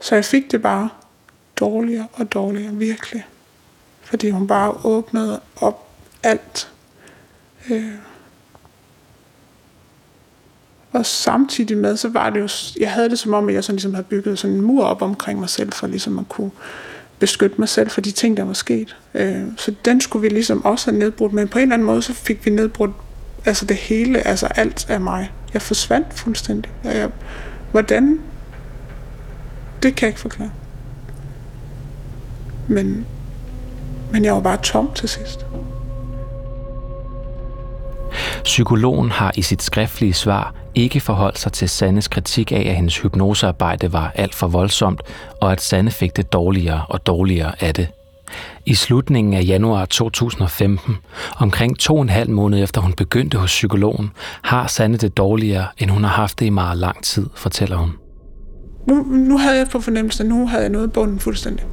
så 0.00 0.14
jeg 0.14 0.24
fik 0.24 0.50
det 0.50 0.62
bare 0.62 0.88
dårligere 1.56 2.06
og 2.12 2.32
dårligere, 2.32 2.74
virkelig. 2.74 3.26
Fordi 4.00 4.30
hun 4.30 4.46
bare 4.46 4.74
åbnede 4.84 5.40
op 5.60 5.88
alt. 6.22 6.72
Øh, 7.70 7.94
og 10.92 11.06
samtidig 11.06 11.78
med, 11.78 11.96
så 11.96 12.08
var 12.08 12.30
det 12.30 12.40
jo, 12.40 12.48
jeg 12.80 12.92
havde 12.92 13.10
det 13.10 13.18
som 13.18 13.34
om, 13.34 13.48
at 13.48 13.54
jeg 13.54 13.64
sådan 13.64 13.76
ligesom 13.76 13.94
havde 13.94 14.06
bygget 14.06 14.38
sådan 14.38 14.56
en 14.56 14.62
mur 14.62 14.84
op 14.84 15.02
omkring 15.02 15.40
mig 15.40 15.48
selv, 15.48 15.72
for 15.72 15.86
ligesom 15.86 16.18
at 16.18 16.28
kunne 16.28 16.50
beskytte 17.18 17.56
mig 17.58 17.68
selv 17.68 17.90
for 17.90 18.00
de 18.00 18.10
ting, 18.10 18.36
der 18.36 18.44
var 18.44 18.52
sket. 18.52 18.96
Øh, 19.14 19.42
så 19.56 19.74
den 19.84 20.00
skulle 20.00 20.22
vi 20.22 20.28
ligesom 20.28 20.64
også 20.64 20.90
have 20.90 20.98
nedbrudt, 20.98 21.32
men 21.32 21.48
på 21.48 21.58
en 21.58 21.62
eller 21.62 21.74
anden 21.74 21.86
måde, 21.86 22.02
så 22.02 22.12
fik 22.12 22.46
vi 22.46 22.50
nedbrudt 22.50 22.90
altså 23.48 23.64
det 23.64 23.76
hele, 23.76 24.26
altså 24.26 24.46
alt 24.46 24.90
af 24.90 25.00
mig. 25.00 25.30
Jeg 25.52 25.62
forsvandt 25.62 26.14
fuldstændig. 26.14 26.72
Og 26.84 26.96
jeg, 26.96 27.10
hvordan? 27.70 28.20
Det 29.82 29.96
kan 29.96 30.06
jeg 30.06 30.08
ikke 30.08 30.20
forklare. 30.20 30.50
Men, 32.68 33.06
men 34.12 34.24
jeg 34.24 34.34
var 34.34 34.40
bare 34.40 34.56
tom 34.56 34.90
til 34.94 35.08
sidst. 35.08 35.46
Psykologen 38.44 39.10
har 39.10 39.32
i 39.34 39.42
sit 39.42 39.62
skriftlige 39.62 40.14
svar 40.14 40.54
ikke 40.74 41.00
forholdt 41.00 41.38
sig 41.38 41.52
til 41.52 41.68
Sandes 41.68 42.08
kritik 42.08 42.52
af, 42.52 42.64
at 42.68 42.76
hendes 42.76 42.98
hypnosearbejde 42.98 43.92
var 43.92 44.12
alt 44.14 44.34
for 44.34 44.46
voldsomt, 44.46 45.02
og 45.40 45.52
at 45.52 45.60
Sande 45.60 45.90
fik 45.90 46.16
det 46.16 46.32
dårligere 46.32 46.84
og 46.88 47.06
dårligere 47.06 47.52
af 47.62 47.74
det. 47.74 47.88
I 48.66 48.74
slutningen 48.74 49.34
af 49.34 49.44
januar 49.46 49.84
2015, 49.84 50.96
omkring 51.36 51.78
to 51.78 51.96
og 51.96 52.02
en 52.02 52.08
halv 52.08 52.30
måned 52.30 52.62
efter 52.62 52.80
hun 52.80 52.92
begyndte 52.92 53.38
hos 53.38 53.50
psykologen, 53.50 54.10
har 54.42 54.66
Sande 54.66 54.98
det 54.98 55.16
dårligere, 55.16 55.66
end 55.78 55.90
hun 55.90 56.04
har 56.04 56.10
haft 56.10 56.38
det 56.38 56.46
i 56.46 56.50
meget 56.50 56.78
lang 56.78 57.02
tid, 57.02 57.26
fortæller 57.34 57.76
hun. 57.76 57.92
Nu, 58.88 59.02
nu 59.02 59.38
havde 59.38 59.56
jeg 59.56 59.68
på 59.72 59.80
fornemmelsen, 59.80 60.26
at 60.26 60.32
nu 60.32 60.46
havde 60.46 60.62
jeg 60.62 60.70
noget 60.70 60.92
bunden 60.92 61.20
fuldstændig. 61.20 61.64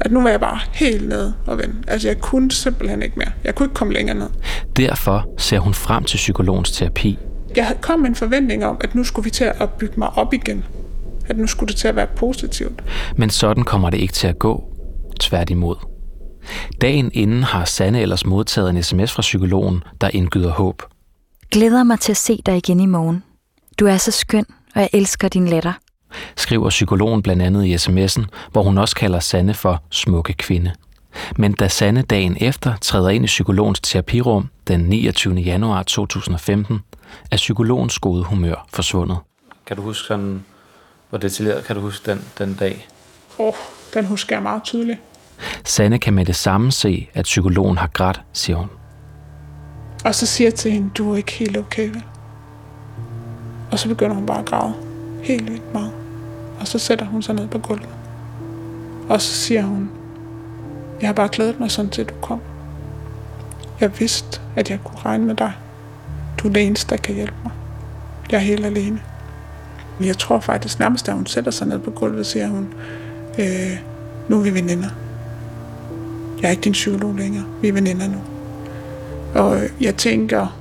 At 0.00 0.12
nu 0.12 0.22
var 0.22 0.28
jeg 0.28 0.40
bare 0.40 0.58
helt 0.72 1.08
nede 1.08 1.34
og 1.46 1.58
vende. 1.58 1.74
Altså 1.86 2.08
jeg 2.08 2.20
kunne 2.20 2.50
simpelthen 2.50 3.02
ikke 3.02 3.18
mere. 3.18 3.30
Jeg 3.44 3.54
kunne 3.54 3.64
ikke 3.64 3.74
komme 3.74 3.94
længere 3.94 4.18
ned. 4.18 4.28
Derfor 4.76 5.26
ser 5.38 5.58
hun 5.58 5.74
frem 5.74 6.04
til 6.04 6.16
psykologens 6.16 6.70
terapi. 6.70 7.18
Jeg 7.56 7.76
kom 7.80 8.00
med 8.00 8.08
en 8.08 8.14
forventning 8.14 8.64
om, 8.64 8.76
at 8.80 8.94
nu 8.94 9.04
skulle 9.04 9.24
vi 9.24 9.30
til 9.30 9.44
at 9.44 9.70
bygge 9.70 9.94
mig 9.96 10.08
op 10.16 10.34
igen. 10.34 10.64
At 11.26 11.38
nu 11.38 11.46
skulle 11.46 11.68
det 11.68 11.76
til 11.76 11.88
at 11.88 11.96
være 11.96 12.06
positivt. 12.16 12.84
Men 13.16 13.30
sådan 13.30 13.64
kommer 13.64 13.90
det 13.90 13.98
ikke 13.98 14.12
til 14.12 14.28
at 14.28 14.38
gå. 14.38 14.64
Tværtimod. 15.20 15.87
Dagen 16.80 17.10
inden 17.14 17.42
har 17.42 17.64
Sanne 17.64 18.00
ellers 18.00 18.26
modtaget 18.26 18.70
en 18.70 18.82
sms 18.82 19.12
fra 19.12 19.20
psykologen, 19.20 19.82
der 20.00 20.10
indgyder 20.12 20.50
håb. 20.50 20.82
Glæder 21.50 21.82
mig 21.84 22.00
til 22.00 22.12
at 22.12 22.16
se 22.16 22.42
dig 22.46 22.56
igen 22.56 22.80
i 22.80 22.86
morgen. 22.86 23.22
Du 23.80 23.86
er 23.86 23.96
så 23.96 24.10
skøn, 24.10 24.44
og 24.74 24.80
jeg 24.80 24.88
elsker 24.92 25.28
din 25.28 25.48
latter. 25.48 25.72
Skriver 26.36 26.68
psykologen 26.68 27.22
blandt 27.22 27.42
andet 27.42 27.64
i 27.64 27.74
sms'en, 27.74 28.24
hvor 28.52 28.62
hun 28.62 28.78
også 28.78 28.96
kalder 28.96 29.20
Sanne 29.20 29.54
for 29.54 29.82
smukke 29.90 30.32
kvinde. 30.32 30.72
Men 31.36 31.52
da 31.52 31.68
Sanne 31.68 32.02
dagen 32.02 32.36
efter 32.40 32.76
træder 32.80 33.08
ind 33.08 33.24
i 33.24 33.26
psykologens 33.26 33.80
terapirum 33.80 34.48
den 34.68 34.80
29. 34.80 35.34
januar 35.34 35.82
2015, 35.82 36.80
er 37.30 37.36
psykologens 37.36 37.98
gode 37.98 38.24
humør 38.24 38.66
forsvundet. 38.72 39.18
Kan 39.66 39.76
du 39.76 39.82
huske 39.82 40.06
sådan, 40.06 40.44
hvor 41.08 41.18
detaljeret 41.18 41.64
kan 41.64 41.76
du 41.76 41.82
huske 41.82 42.10
den, 42.10 42.24
den 42.38 42.54
dag? 42.54 42.88
Åh, 43.38 43.46
oh, 43.46 43.54
den 43.94 44.04
husker 44.04 44.36
jeg 44.36 44.42
meget 44.42 44.62
tydeligt. 44.62 44.98
Sanne 45.64 45.98
kan 45.98 46.14
med 46.14 46.24
det 46.24 46.36
samme 46.36 46.72
se, 46.72 47.08
at 47.14 47.24
psykologen 47.24 47.78
har 47.78 47.86
grædt, 47.86 48.20
siger 48.32 48.56
hun. 48.56 48.68
Og 50.04 50.14
så 50.14 50.26
siger 50.26 50.48
jeg 50.48 50.54
til 50.54 50.72
hende, 50.72 50.90
du 50.94 51.12
er 51.12 51.16
ikke 51.16 51.32
helt 51.32 51.56
okay, 51.56 51.88
vel? 51.88 52.02
Og 53.72 53.78
så 53.78 53.88
begynder 53.88 54.14
hun 54.14 54.26
bare 54.26 54.38
at 54.38 54.44
græde. 54.44 54.74
Helt 55.22 55.50
vildt 55.50 55.72
meget. 55.72 55.92
Og 56.60 56.68
så 56.68 56.78
sætter 56.78 57.06
hun 57.06 57.22
sig 57.22 57.34
ned 57.34 57.48
på 57.48 57.58
gulvet. 57.58 57.88
Og 59.08 59.20
så 59.20 59.32
siger 59.32 59.62
hun, 59.62 59.90
jeg 61.00 61.08
har 61.08 61.14
bare 61.14 61.28
glædet 61.32 61.60
mig 61.60 61.70
sådan 61.70 61.90
til, 61.90 62.02
at 62.02 62.08
du 62.08 62.14
kom. 62.22 62.40
Jeg 63.80 64.00
vidste, 64.00 64.40
at 64.56 64.70
jeg 64.70 64.78
kunne 64.84 64.98
regne 65.04 65.24
med 65.24 65.34
dig. 65.34 65.52
Du 66.38 66.48
er 66.48 66.52
det 66.52 66.66
eneste, 66.66 66.90
der 66.90 66.96
kan 66.96 67.14
hjælpe 67.14 67.36
mig. 67.44 67.52
Jeg 68.30 68.36
er 68.36 68.42
helt 68.42 68.66
alene. 68.66 69.00
Jeg 70.00 70.18
tror 70.18 70.40
faktisk 70.40 70.78
nærmest, 70.78 71.08
at 71.08 71.14
hun 71.14 71.26
sætter 71.26 71.50
sig 71.50 71.66
ned 71.66 71.78
på 71.78 71.90
gulvet, 71.90 72.26
siger 72.26 72.48
hun, 72.48 72.74
øh, 73.38 73.78
nu 74.28 74.38
er 74.38 74.42
vi 74.42 74.54
veninder. 74.54 74.88
Jeg 76.42 76.46
er 76.46 76.50
ikke 76.50 76.62
din 76.62 76.72
psykolog 76.72 77.14
længere. 77.14 77.44
Vi 77.62 77.68
er 77.68 77.72
veninder 77.72 78.08
nu. 78.08 78.18
Og 79.34 79.60
jeg 79.80 79.96
tænker, 79.96 80.58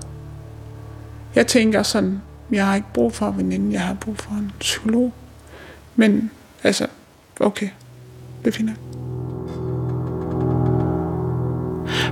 jeg 1.36 1.48
tænker 1.48 1.84
sådan, 1.84 2.22
jeg 2.51 2.65
har 2.65 2.75
ikke 2.75 2.88
brug 2.93 3.13
for 3.13 3.27
en 3.27 3.38
veninde, 3.38 3.74
jeg 3.74 3.81
har 3.81 3.93
brug 3.93 4.17
for 4.17 4.31
en 4.31 4.51
psykolog. 4.60 5.13
Men 5.96 6.31
altså, 6.63 6.88
okay, 7.39 7.69
det 8.46 8.53
finder 8.53 8.74
jeg. 8.74 8.81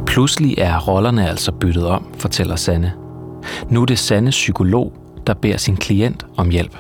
Pludselig 0.06 0.56
er 0.58 0.80
rollerne 0.88 1.30
altså 1.30 1.52
byttet 1.52 1.86
om, 1.86 2.14
fortæller 2.18 2.56
Sanne. 2.56 2.94
Nu 3.70 3.82
er 3.82 3.86
det 3.86 4.00
Sanne 4.00 4.30
psykolog, 4.30 4.94
der 5.28 5.34
beder 5.34 5.58
sin 5.58 5.78
klient 5.78 6.26
om 6.38 6.50
hjælp. 6.50 6.78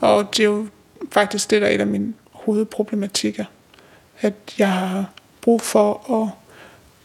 Og 0.00 0.36
det 0.36 0.40
er 0.40 0.48
jo 0.48 0.66
faktisk 1.12 1.50
det, 1.50 1.62
der 1.62 1.68
er 1.68 1.74
et 1.74 1.80
af 1.80 1.86
mine 1.86 2.12
hovedproblematikker. 2.32 3.44
At 4.24 4.54
jeg 4.58 4.72
har 4.72 5.10
brug 5.40 5.60
for 5.60 6.22
at 6.22 6.28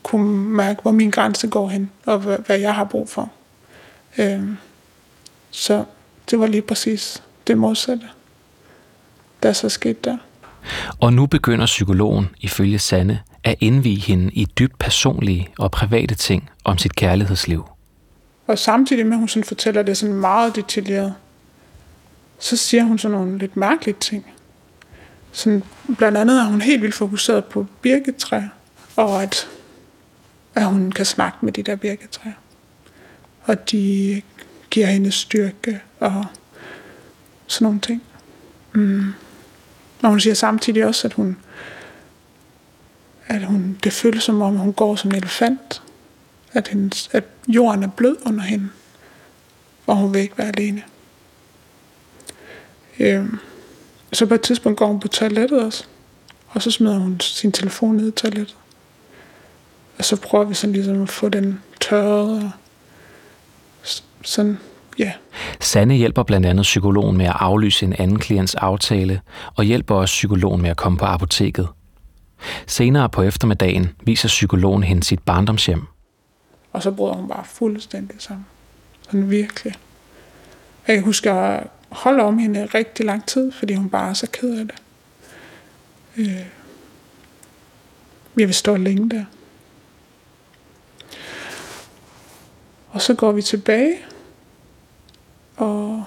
kunne 0.03 0.38
mærke, 0.38 0.81
hvor 0.81 0.91
min 0.91 1.09
grænse 1.11 1.47
går 1.47 1.69
hen, 1.69 1.91
og 2.05 2.19
hvad 2.19 2.59
jeg 2.59 2.75
har 2.75 2.83
brug 2.83 3.09
for. 3.09 3.31
Øhm, 4.17 4.57
så 5.51 5.85
det 6.29 6.39
var 6.39 6.47
lige 6.47 6.61
præcis 6.61 7.23
det 7.47 7.57
modsatte, 7.57 8.05
der 9.43 9.53
så 9.53 9.69
skete 9.69 9.99
der. 10.03 10.17
Og 10.99 11.13
nu 11.13 11.25
begynder 11.25 11.65
psykologen, 11.65 12.29
ifølge 12.41 12.79
Sanne, 12.79 13.19
at 13.43 13.55
indvige 13.59 13.99
hende 13.99 14.31
i 14.33 14.45
dybt 14.45 14.79
personlige 14.79 15.47
og 15.59 15.71
private 15.71 16.15
ting 16.15 16.49
om 16.63 16.77
sit 16.77 16.95
kærlighedsliv. 16.95 17.69
Og 18.47 18.59
samtidig 18.59 19.05
med, 19.05 19.13
at 19.13 19.19
hun 19.19 19.27
sådan 19.27 19.43
fortæller 19.43 19.83
det 19.83 19.97
sådan 19.97 20.15
meget 20.15 20.55
detaljeret, 20.55 21.13
så 22.39 22.57
siger 22.57 22.83
hun 22.83 22.97
sådan 22.97 23.17
nogle 23.17 23.38
lidt 23.38 23.57
mærkelige 23.57 23.95
ting. 23.99 24.25
Sådan, 25.31 25.63
blandt 25.98 26.17
andet 26.17 26.39
er 26.39 26.43
hun 26.43 26.62
helt 26.62 26.81
vildt 26.81 26.95
fokuseret 26.95 27.45
på 27.45 27.65
birketræer, 27.81 28.50
og 28.95 29.24
at, 29.24 29.48
at 30.55 30.65
hun 30.65 30.91
kan 30.91 31.05
snakke 31.05 31.38
med 31.41 31.53
de 31.53 31.63
der 31.63 31.75
birketræer. 31.75 32.33
Og 33.43 33.71
de 33.71 34.21
giver 34.69 34.86
hende 34.86 35.12
styrke 35.12 35.81
og 36.00 36.25
sådan 37.48 37.65
nogle 37.65 37.79
ting. 37.79 38.03
Mm. 38.74 39.13
Og 40.01 40.09
hun 40.09 40.19
siger 40.19 40.33
samtidig 40.33 40.86
også, 40.86 41.07
at 41.07 41.13
hun, 41.13 41.38
at 43.27 43.43
hun, 43.43 43.77
det 43.83 43.93
føles 43.93 44.24
som 44.24 44.41
om, 44.41 44.55
hun 44.55 44.74
går 44.74 44.95
som 44.95 45.12
en 45.12 45.17
elefant. 45.17 45.81
At, 46.53 46.67
hendes, 46.67 47.09
at 47.13 47.24
jorden 47.48 47.83
er 47.83 47.88
blød 47.88 48.17
under 48.25 48.41
hende. 48.41 48.69
Og 49.88 49.95
hun 49.95 50.13
vil 50.13 50.21
ikke 50.21 50.38
være 50.38 50.48
alene. 50.48 50.83
Øhm, 53.00 53.39
så 54.13 54.25
på 54.25 54.33
et 54.33 54.41
tidspunkt 54.41 54.79
går 54.79 54.87
hun 54.87 54.99
på 54.99 55.07
toilettet 55.07 55.63
også. 55.63 55.85
Og 56.47 56.61
så 56.61 56.71
smider 56.71 56.97
hun 56.97 57.19
sin 57.19 57.51
telefon 57.51 57.95
ned 57.95 58.07
i 58.07 58.11
toilettet. 58.11 58.55
Og 59.97 60.05
så 60.05 60.21
prøver 60.21 60.43
vi 60.43 60.53
sådan 60.53 60.73
ligesom 60.73 61.01
at 61.01 61.09
få 61.09 61.29
den 61.29 61.61
tørret. 61.81 62.43
Og 62.43 62.51
sådan, 64.23 64.57
ja. 64.99 65.03
Yeah. 65.03 65.13
Sanne 65.59 65.93
hjælper 65.93 66.23
blandt 66.23 66.45
andet 66.45 66.63
psykologen 66.63 67.17
med 67.17 67.25
at 67.25 67.35
aflyse 67.35 67.85
en 67.85 67.93
anden 67.93 68.19
klients 68.19 68.55
aftale, 68.55 69.21
og 69.55 69.63
hjælper 69.63 69.95
også 69.95 70.13
psykologen 70.13 70.61
med 70.61 70.69
at 70.69 70.77
komme 70.77 70.97
på 70.97 71.05
apoteket. 71.05 71.67
Senere 72.67 73.09
på 73.09 73.21
eftermiddagen 73.21 73.89
viser 74.03 74.27
psykologen 74.27 74.83
hende 74.83 75.03
sit 75.03 75.19
barndomshjem. 75.19 75.87
Og 76.73 76.83
så 76.83 76.91
bryder 76.91 77.13
hun 77.13 77.27
bare 77.27 77.43
fuldstændig 77.45 78.15
sammen. 78.19 78.45
Sådan 79.01 79.29
virkelig. 79.29 79.73
Jeg 80.87 80.95
kan 80.95 81.03
holder 81.89 82.24
om 82.24 82.38
hende 82.38 82.65
rigtig 82.65 83.05
lang 83.05 83.25
tid, 83.25 83.51
fordi 83.51 83.74
hun 83.74 83.89
bare 83.89 84.10
er 84.10 84.13
så 84.13 84.27
ked 84.31 84.60
af 84.60 84.67
det. 84.67 84.75
Øh. 86.17 86.46
Jeg 88.38 88.48
vil 88.48 88.53
stå 88.53 88.75
længe 88.75 89.10
der. 89.10 89.25
Og 92.89 93.01
så 93.01 93.13
går 93.13 93.31
vi 93.31 93.41
tilbage, 93.41 93.96
og 95.58 96.03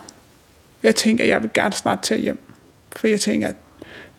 jeg 0.83 0.97
tænker, 0.97 1.25
at 1.25 1.31
jeg 1.31 1.43
vil 1.43 1.51
gerne 1.55 1.75
snart 1.75 2.03
tage 2.03 2.21
hjem. 2.21 2.39
For 2.97 3.09
jeg 3.09 3.21
tænker, 3.21 3.49
at 3.49 3.57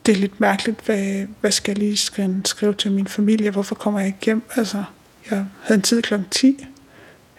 det 0.06 0.12
er 0.12 0.16
lidt 0.16 0.40
mærkeligt, 0.40 0.86
hvad, 0.86 1.28
hvad 1.42 1.52
skal 1.52 1.72
jeg 1.72 1.78
lige 1.78 1.98
skrive, 1.98 2.42
skrive 2.46 2.74
til 2.74 2.92
min 2.92 3.08
familie? 3.08 3.52
Hvorfor 3.52 3.76
kommer 3.76 4.00
jeg 4.00 4.08
ikke 4.08 4.26
hjem? 4.26 4.44
Altså, 4.56 4.84
jeg 5.32 5.46
havde 5.62 5.78
en 5.78 5.82
tid 5.82 6.02
kl. 6.02 6.16
10. 6.32 6.68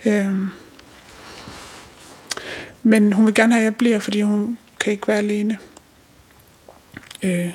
Øhm. 0.05 0.49
Men 2.87 3.13
hun 3.13 3.27
vil 3.27 3.35
gerne 3.35 3.53
have, 3.53 3.61
at 3.61 3.65
jeg 3.65 3.77
bliver, 3.77 3.99
fordi 3.99 4.21
hun 4.21 4.59
kan 4.81 4.93
ikke 4.93 5.09
være 5.09 5.19
alene. 5.19 5.59
Øh. 7.23 7.51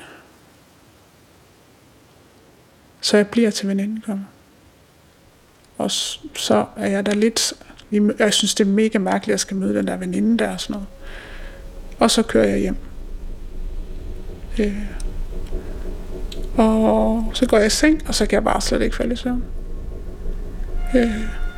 Så 3.02 3.18
jeg 3.18 3.28
bliver 3.28 3.52
til 3.52 3.68
veninden 3.68 4.02
kommer. 4.06 4.26
Og 5.78 5.92
så 6.36 6.66
er 6.78 6.88
jeg 6.88 7.06
der 7.06 7.14
lidt... 7.14 7.54
Jeg 8.20 8.34
synes, 8.34 8.56
det 8.56 8.68
er 8.68 8.72
mega 8.72 8.98
mærkeligt, 8.98 9.24
at 9.24 9.32
jeg 9.32 9.40
skal 9.40 9.58
møde 9.58 9.76
den 9.76 9.88
der 9.88 9.98
veninde 9.98 10.38
der 10.38 10.52
og 10.52 10.60
sådan 10.60 10.74
noget. 10.74 10.88
Og 12.00 12.12
så 12.12 12.24
kører 12.24 12.48
jeg 12.48 12.60
hjem. 12.60 12.76
Øh. 14.60 14.78
Og 16.58 17.32
så 17.34 17.46
går 17.46 17.58
jeg 17.58 17.68
i 17.68 17.70
seng, 17.70 18.08
og 18.08 18.16
så 18.16 18.26
kan 18.26 18.34
jeg 18.36 18.44
bare 18.44 18.62
slet 18.62 18.82
ikke 18.82 18.96
falde 18.96 19.14
i 19.14 19.16
søvn. 19.16 19.44
Øh. 20.96 21.49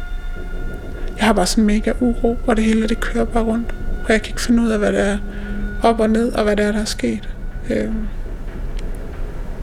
Jeg 1.22 1.28
har 1.28 1.34
bare 1.34 1.46
sådan 1.46 1.64
mega 1.64 1.92
uro, 2.00 2.38
og 2.48 2.56
det 2.56 2.66
hele 2.66 2.88
det 2.88 3.00
kører 3.00 3.26
bare 3.26 3.44
rundt. 3.44 3.76
Og 4.06 4.12
jeg 4.12 4.22
kan 4.22 4.30
ikke 4.30 4.42
finde 4.42 4.64
ud 4.64 4.70
af, 4.70 4.80
hvad 4.80 4.94
der 4.94 5.00
er 5.00 5.18
op 5.84 6.00
og 6.00 6.10
ned, 6.10 6.32
og 6.32 6.44
hvad 6.44 6.56
der 6.56 6.64
er, 6.64 6.72
der 6.72 6.80
er 6.80 6.86
sket. 6.86 7.30
Øh. 7.70 7.90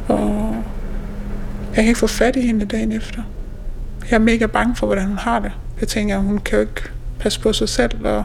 Og 0.08 0.56
jeg 1.66 1.74
kan 1.74 1.84
ikke 1.84 1.98
få 1.98 2.06
fat 2.06 2.36
i 2.36 2.40
hende 2.40 2.64
dagen 2.64 2.92
efter. 2.92 3.22
Jeg 4.10 4.16
er 4.16 4.20
mega 4.20 4.46
bange 4.46 4.76
for, 4.76 4.86
hvordan 4.86 5.06
hun 5.06 5.18
har 5.18 5.40
det. 5.40 5.52
Jeg 5.80 5.88
tænker, 5.88 6.18
hun 6.18 6.38
kan 6.38 6.56
jo 6.56 6.60
ikke 6.60 6.82
passe 7.20 7.40
på 7.40 7.52
sig 7.52 7.68
selv, 7.68 8.06
og 8.06 8.24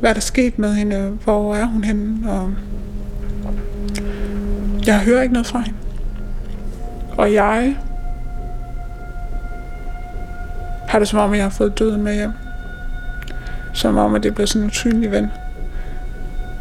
hvad 0.00 0.10
er 0.10 0.14
der 0.14 0.20
sket 0.20 0.58
med 0.58 0.74
hende, 0.74 1.18
hvor 1.24 1.54
er 1.54 1.64
hun 1.64 1.84
henne, 1.84 2.30
og 2.30 2.54
jeg 4.86 5.00
hører 5.00 5.22
ikke 5.22 5.32
noget 5.32 5.46
fra 5.46 5.60
hende. 5.60 5.78
Og 7.18 7.32
jeg 7.32 7.76
har 10.88 10.98
det 10.98 11.08
som 11.08 11.18
om, 11.18 11.34
jeg 11.34 11.42
har 11.42 11.50
fået 11.50 11.78
døden 11.78 12.02
med 12.02 12.14
hjem. 12.14 12.30
Som 13.72 13.96
om, 13.96 14.14
at 14.14 14.22
det 14.22 14.34
blev 14.34 14.46
sådan 14.46 14.62
en 14.62 14.68
usynlig 14.68 15.10
ven. 15.10 15.26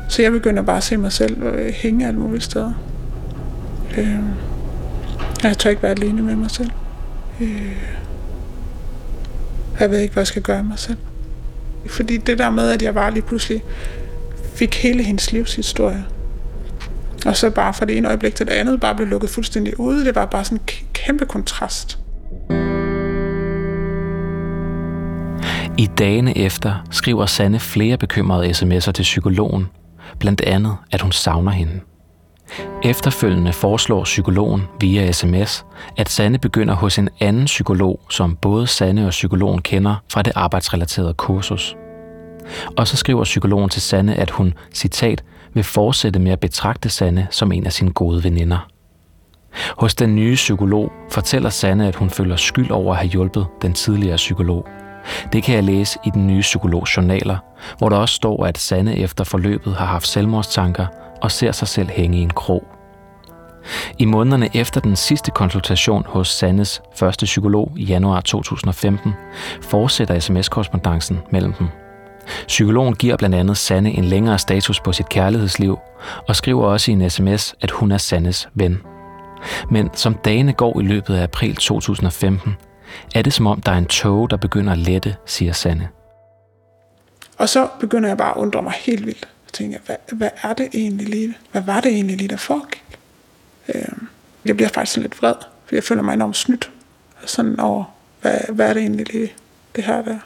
Så 0.10 0.22
jeg 0.22 0.32
begynder 0.32 0.64
bare 0.64 0.78
at 0.78 0.84
se 0.84 0.98
mig 0.98 1.12
selv 1.12 1.44
øh, 1.44 1.74
hænge 1.74 2.08
alle 2.08 2.20
mulige 2.20 2.42
steder. 2.42 2.74
Øh, 3.98 4.20
jeg 5.44 5.58
tør 5.58 5.70
ikke 5.70 5.84
være 5.84 5.92
alene 5.92 6.22
med 6.22 6.36
mig 6.36 6.52
selv. 6.52 6.70
Øh, 7.42 7.78
jeg 9.80 9.92
ved 9.92 10.00
ikke, 10.00 10.14
hvad 10.14 10.22
jeg 10.22 10.28
skal 10.28 10.42
gøre 10.42 10.58
med 10.58 10.70
mig 10.70 10.80
selv. 10.80 10.98
Fordi 11.86 12.18
det 12.18 12.38
der 12.38 12.50
med, 12.50 12.70
at 12.70 12.82
jeg 12.82 12.94
bare 12.94 13.14
lige 13.14 13.24
pludselig 13.24 13.64
fik 14.56 14.76
hele 14.76 15.04
hendes 15.04 15.32
livshistorie. 15.32 16.06
Og 17.26 17.38
så 17.38 17.50
bare 17.50 17.74
fra 17.74 17.86
det 17.86 17.98
ene 17.98 18.08
øjeblik 18.08 18.36
til 18.36 18.46
det 18.48 18.54
andet, 18.54 18.80
bare 18.80 18.96
blev 18.96 19.08
lukket 19.08 19.30
fuldstændig 19.30 19.80
ude. 19.80 20.06
Det 20.06 20.16
var 20.16 20.26
bare 20.26 20.44
sådan 20.44 20.58
en 20.58 20.64
kæmpe 20.94 21.26
kontrast. 21.26 22.01
I 25.82 25.86
dagene 25.86 26.38
efter 26.38 26.86
skriver 26.92 27.26
Sanne 27.26 27.60
flere 27.60 27.98
bekymrede 27.98 28.50
sms'er 28.50 28.92
til 28.92 29.04
psykologen, 29.04 29.68
blandt 30.20 30.42
andet 30.42 30.78
at 30.92 31.02
hun 31.02 31.12
savner 31.12 31.52
hende. 31.52 31.80
Efterfølgende 32.84 33.54
foreslår 33.54 34.04
psykologen 34.04 34.62
via 34.80 35.12
sms, 35.12 35.66
at 35.98 36.10
Sanne 36.10 36.38
begynder 36.38 36.74
hos 36.74 36.98
en 36.98 37.10
anden 37.20 37.46
psykolog, 37.46 38.00
som 38.10 38.36
både 38.36 38.68
Sanne 38.68 39.06
og 39.06 39.10
psykologen 39.10 39.62
kender 39.62 39.96
fra 40.12 40.22
det 40.22 40.34
arbejdsrelaterede 40.36 41.14
kursus. 41.14 41.76
Og 42.78 42.88
så 42.88 42.98
skriver 42.98 43.24
psykologen 43.24 43.70
til 43.70 43.82
Sanne, 43.82 44.16
at 44.16 44.32
hun, 44.32 44.54
citat, 44.74 45.24
vil 45.54 45.64
fortsætte 45.64 46.20
med 46.20 46.32
at 46.32 46.40
betragte 46.40 46.90
Sanne 46.90 47.28
som 47.32 47.52
en 47.52 47.66
af 47.66 47.74
sine 47.74 47.92
gode 47.92 48.24
veninder. 48.24 48.68
Hos 49.78 49.96
den 49.96 50.16
nye 50.16 50.36
psykolog 50.36 50.92
fortæller 51.12 51.50
Sanne, 51.50 51.88
at 51.88 51.96
hun 51.96 52.10
føler 52.10 52.36
skyld 52.36 52.72
over 52.72 52.94
at 52.94 53.00
have 53.00 53.10
hjulpet 53.10 53.46
den 53.62 53.74
tidligere 53.74 54.16
psykolog. 54.16 54.68
Det 55.34 55.44
kan 55.44 55.56
jeg 55.56 55.64
læse 55.64 56.00
i 56.06 56.10
den 56.14 56.28
nye 56.28 56.42
psykologs 56.42 56.98
journaler, 56.98 57.38
hvor 57.78 57.90
der 57.90 57.98
også 57.98 58.16
står, 58.16 58.46
at 58.46 58.58
Sanne 58.58 58.98
efter 58.98 59.24
forløbet 59.24 59.76
har 59.76 59.86
haft 59.86 60.08
selvmordstanker 60.08 60.86
og 61.22 61.32
ser 61.32 61.52
sig 61.52 61.68
selv 61.68 61.90
hænge 61.90 62.18
i 62.18 62.22
en 62.22 62.30
krog. 62.30 62.64
I 63.98 64.06
månederne 64.06 64.50
efter 64.54 64.82
den 64.82 64.96
sidste 64.96 65.32
konsultation 65.32 66.06
hos 66.08 66.30
Sannes 66.30 66.82
første 66.96 67.26
psykolog 67.26 67.72
i 67.78 67.84
januar 67.84 68.22
2015, 68.22 69.14
fortsætter 69.62 70.20
sms-korrespondancen 70.20 71.20
mellem 71.32 71.54
dem. 71.54 71.68
Psykologen 72.48 72.96
giver 72.96 73.18
blandt 73.18 73.36
andet 73.36 73.58
Sanne 73.58 73.92
en 73.92 74.06
længere 74.06 74.38
status 74.38 74.80
på 74.80 74.92
sit 74.92 75.10
kærlighedsliv, 75.10 75.80
og 76.28 76.36
skriver 76.36 76.66
også 76.66 76.92
i 76.92 76.94
en 76.94 77.10
sms, 77.10 77.56
at 77.62 77.72
hun 77.72 77.92
er 77.92 77.98
Sannes 77.98 78.50
ven. 78.54 78.82
Men 79.70 79.90
som 79.94 80.14
dagene 80.14 80.54
går 80.54 80.80
i 80.80 80.84
løbet 80.84 81.16
af 81.16 81.24
april 81.24 81.56
2015, 81.56 82.56
er 83.16 83.22
det 83.22 83.34
som 83.34 83.48
om, 83.48 83.62
der 83.62 83.72
er 83.72 83.78
en 83.78 83.86
tog, 83.86 84.30
der 84.30 84.38
begynder 84.38 84.74
at 84.74 84.80
lette, 84.80 85.16
siger 85.26 85.54
Sanne. 85.54 85.90
Og 87.38 87.50
så 87.50 87.68
begynder 87.80 88.10
jeg 88.10 88.18
bare 88.18 88.32
at 88.32 88.38
undre 88.38 88.62
mig 88.62 88.74
helt 88.74 89.06
vildt. 89.06 89.28
Jeg 89.46 89.54
tænker, 89.54 89.80
hvad, 89.86 89.96
hvad 90.12 90.30
er 90.44 90.54
det 90.54 90.70
egentlig 90.74 91.10
lige? 91.10 91.38
Hvad 91.52 91.62
var 91.62 91.82
det 91.82 91.92
egentlig 91.92 92.18
lige, 92.18 92.28
der 92.28 92.38
foregik? 92.38 92.84
Øh, 93.76 93.84
jeg 94.46 94.56
bliver 94.56 94.70
faktisk 94.70 94.98
lidt 94.98 95.22
vred, 95.22 95.36
for 95.66 95.76
jeg 95.76 95.84
føler 95.84 96.02
mig 96.02 96.14
enormt 96.14 96.38
snydt. 96.38 96.72
Sådan 97.26 97.60
over, 97.60 97.84
hvad, 98.22 98.40
hvad 98.50 98.70
er 98.70 98.74
det 98.74 98.82
egentlig 98.82 99.14
lige, 99.14 99.34
det 99.76 99.84
her 99.84 100.02
der? 100.02 100.20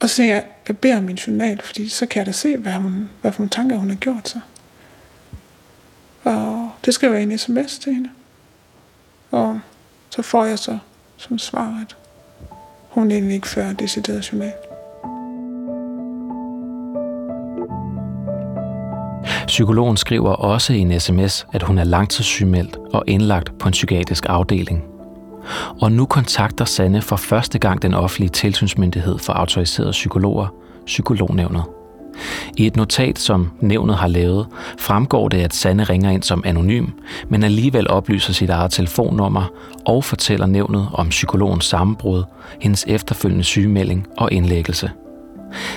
Og 0.00 0.10
så 0.10 0.16
tænker 0.16 0.34
jeg, 0.34 0.44
jeg 0.68 0.78
beder 0.78 0.98
om 0.98 1.04
min 1.04 1.16
journal, 1.16 1.62
fordi 1.62 1.88
så 1.88 2.06
kan 2.06 2.18
jeg 2.18 2.26
da 2.26 2.32
se, 2.32 2.56
hvad, 2.56 2.72
hun, 2.72 3.10
hvad 3.20 3.32
for 3.32 3.40
nogle 3.40 3.50
tanker 3.50 3.76
hun 3.76 3.90
har 3.90 3.96
gjort 3.96 4.28
sig. 4.28 4.40
Og 6.24 6.70
det 6.84 6.94
skriver 6.94 7.12
jeg 7.12 7.22
i 7.22 7.32
en 7.32 7.38
sms 7.38 7.78
til 7.78 7.94
hende. 7.94 8.10
Og 9.30 9.60
så 10.10 10.22
får 10.22 10.44
jeg 10.44 10.58
så 10.58 10.78
som 11.20 11.38
svar, 11.38 11.78
at 11.82 11.96
hun 12.88 13.10
egentlig 13.10 13.34
ikke 13.34 13.48
fører 13.48 13.72
decideret 13.72 14.32
journal. 14.32 14.52
Psykologen 19.46 19.96
skriver 19.96 20.32
også 20.32 20.72
i 20.72 20.78
en 20.78 21.00
sms, 21.00 21.46
at 21.52 21.62
hun 21.62 21.78
er 21.78 21.84
langtidssygemeldt 21.84 22.76
og 22.92 23.04
indlagt 23.06 23.58
på 23.58 23.68
en 23.68 23.72
psykiatrisk 23.72 24.26
afdeling. 24.28 24.84
Og 25.80 25.92
nu 25.92 26.06
kontakter 26.06 26.64
Sanne 26.64 27.02
for 27.02 27.16
første 27.16 27.58
gang 27.58 27.82
den 27.82 27.94
offentlige 27.94 28.30
tilsynsmyndighed 28.30 29.18
for 29.18 29.32
autoriserede 29.32 29.92
psykologer, 29.92 30.54
Psykolognævnet. 30.86 31.64
I 32.56 32.66
et 32.66 32.76
notat, 32.76 33.18
som 33.18 33.50
nævnet 33.60 33.96
har 33.96 34.08
lavet, 34.08 34.46
fremgår 34.78 35.28
det, 35.28 35.38
at 35.38 35.54
Sanne 35.54 35.84
ringer 35.84 36.10
ind 36.10 36.22
som 36.22 36.42
anonym, 36.46 36.86
men 37.28 37.44
alligevel 37.44 37.90
oplyser 37.90 38.32
sit 38.32 38.50
eget 38.50 38.70
telefonnummer 38.70 39.52
og 39.86 40.04
fortæller 40.04 40.46
nævnet 40.46 40.88
om 40.92 41.08
psykologens 41.08 41.64
sammenbrud, 41.64 42.22
hendes 42.60 42.84
efterfølgende 42.88 43.44
sygemelding 43.44 44.06
og 44.16 44.32
indlæggelse. 44.32 44.90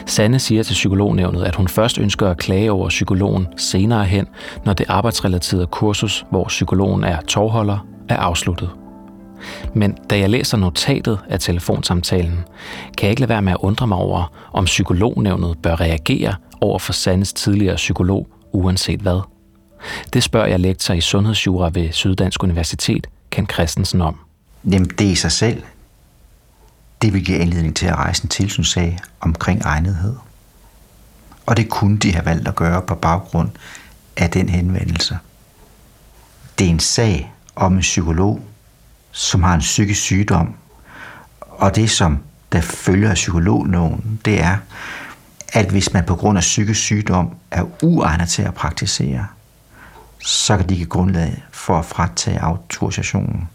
Sanne 0.05 0.39
siger 0.39 0.63
til 0.63 0.73
psykolognævnet, 0.73 1.43
at 1.43 1.55
hun 1.55 1.67
først 1.67 1.99
ønsker 1.99 2.29
at 2.29 2.37
klage 2.37 2.71
over 2.71 2.89
psykologen 2.89 3.47
senere 3.57 4.05
hen, 4.05 4.27
når 4.65 4.73
det 4.73 4.85
arbejdsrelaterede 4.89 5.67
kursus, 5.67 6.25
hvor 6.29 6.43
psykologen 6.43 7.03
er 7.03 7.21
tovholder, 7.21 7.85
er 8.09 8.17
afsluttet. 8.17 8.69
Men 9.73 9.97
da 10.09 10.19
jeg 10.19 10.29
læser 10.29 10.57
notatet 10.57 11.19
af 11.29 11.39
telefonsamtalen, 11.39 12.43
kan 12.97 13.05
jeg 13.05 13.09
ikke 13.09 13.21
lade 13.21 13.29
være 13.29 13.41
med 13.41 13.51
at 13.51 13.57
undre 13.59 13.87
mig 13.87 13.97
over, 13.97 14.33
om 14.53 14.65
psykolognævnet 14.65 15.57
bør 15.61 15.79
reagere 15.81 16.35
over 16.61 16.79
for 16.79 16.93
Sandes 16.93 17.33
tidligere 17.33 17.75
psykolog, 17.75 18.27
uanset 18.51 18.99
hvad. 18.99 19.21
Det 20.13 20.23
spørger 20.23 20.47
jeg 20.47 20.59
lektor 20.59 20.93
i 20.93 21.01
sundhedsjura 21.01 21.69
ved 21.73 21.91
Syddansk 21.91 22.43
Universitet, 22.43 23.07
Ken 23.31 23.47
Christensen 23.53 24.01
om. 24.01 24.19
Jamen, 24.65 24.89
det 24.89 25.05
i 25.05 25.15
sig 25.15 25.31
selv, 25.31 25.63
det 27.01 27.13
vil 27.13 27.25
give 27.25 27.39
anledning 27.39 27.75
til 27.75 27.85
at 27.85 27.95
rejse 27.95 28.23
en 28.23 28.29
tilsynssag 28.29 28.99
omkring 29.21 29.61
egnethed. 29.61 30.15
Og 31.45 31.57
det 31.57 31.69
kunne 31.69 31.97
de 31.97 32.13
have 32.13 32.25
valgt 32.25 32.47
at 32.47 32.55
gøre 32.55 32.81
på 32.81 32.95
baggrund 32.95 33.49
af 34.17 34.29
den 34.29 34.49
henvendelse. 34.49 35.17
Det 36.59 36.65
er 36.67 36.71
en 36.71 36.79
sag 36.79 37.33
om 37.55 37.73
en 37.73 37.79
psykolog, 37.79 38.41
som 39.13 39.43
har 39.43 39.53
en 39.53 39.59
psykisk 39.59 40.01
sygdom. 40.01 40.55
Og 41.41 41.75
det, 41.75 41.89
som 41.89 42.19
der 42.51 42.61
følger 42.61 43.09
af 43.09 43.15
psykologloven, 43.15 44.19
det 44.25 44.41
er, 44.41 44.57
at 45.53 45.69
hvis 45.69 45.93
man 45.93 46.05
på 46.05 46.15
grund 46.15 46.37
af 46.37 46.41
psykisk 46.41 46.79
sygdom 46.79 47.35
er 47.51 47.83
uegnet 47.83 48.29
til 48.29 48.41
at 48.41 48.53
praktisere, 48.53 49.27
så 50.25 50.57
kan 50.57 50.69
de 50.69 50.75
give 50.75 50.87
grundlag 50.87 51.43
for 51.51 51.79
at 51.79 51.85
fratage 51.85 52.39
autorisationen. 52.39 53.49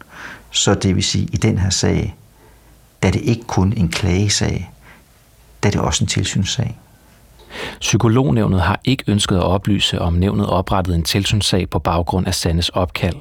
Så 0.51 0.75
det 0.75 0.95
vil 0.97 1.05
sige, 1.05 1.25
at 1.25 1.35
i 1.35 1.37
den 1.37 1.59
her 1.59 1.71
sag, 1.71 2.15
der 3.03 3.09
er 3.09 3.13
det 3.13 3.21
ikke 3.21 3.45
kun 3.45 3.73
en 3.73 3.89
klagesag, 3.89 4.71
der 5.63 5.69
er 5.69 5.71
det 5.71 5.81
også 5.81 6.05
en 6.05 6.09
tilsynssag. 6.09 6.79
Psykolognævnet 7.81 8.63
har 8.63 8.81
ikke 8.85 9.05
ønsket 9.07 9.37
at 9.37 9.43
oplyse, 9.43 10.01
om 10.01 10.13
nævnet 10.13 10.47
oprettede 10.47 10.97
en 10.97 11.05
tilsynssag 11.05 11.71
på 11.71 11.79
baggrund 11.79 12.27
af 12.27 12.35
Sandes 12.35 12.69
opkald. 12.69 13.17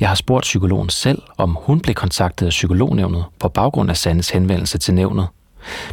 Jeg 0.00 0.08
har 0.08 0.14
spurgt 0.14 0.42
psykologen 0.42 0.88
selv, 0.88 1.22
om 1.36 1.56
hun 1.60 1.80
blev 1.80 1.94
kontaktet 1.94 2.46
af 2.46 2.50
psykolognævnet 2.50 3.24
på 3.38 3.48
baggrund 3.48 3.90
af 3.90 3.96
Sandes 3.96 4.30
henvendelse 4.30 4.78
til 4.78 4.94
nævnet. 4.94 5.28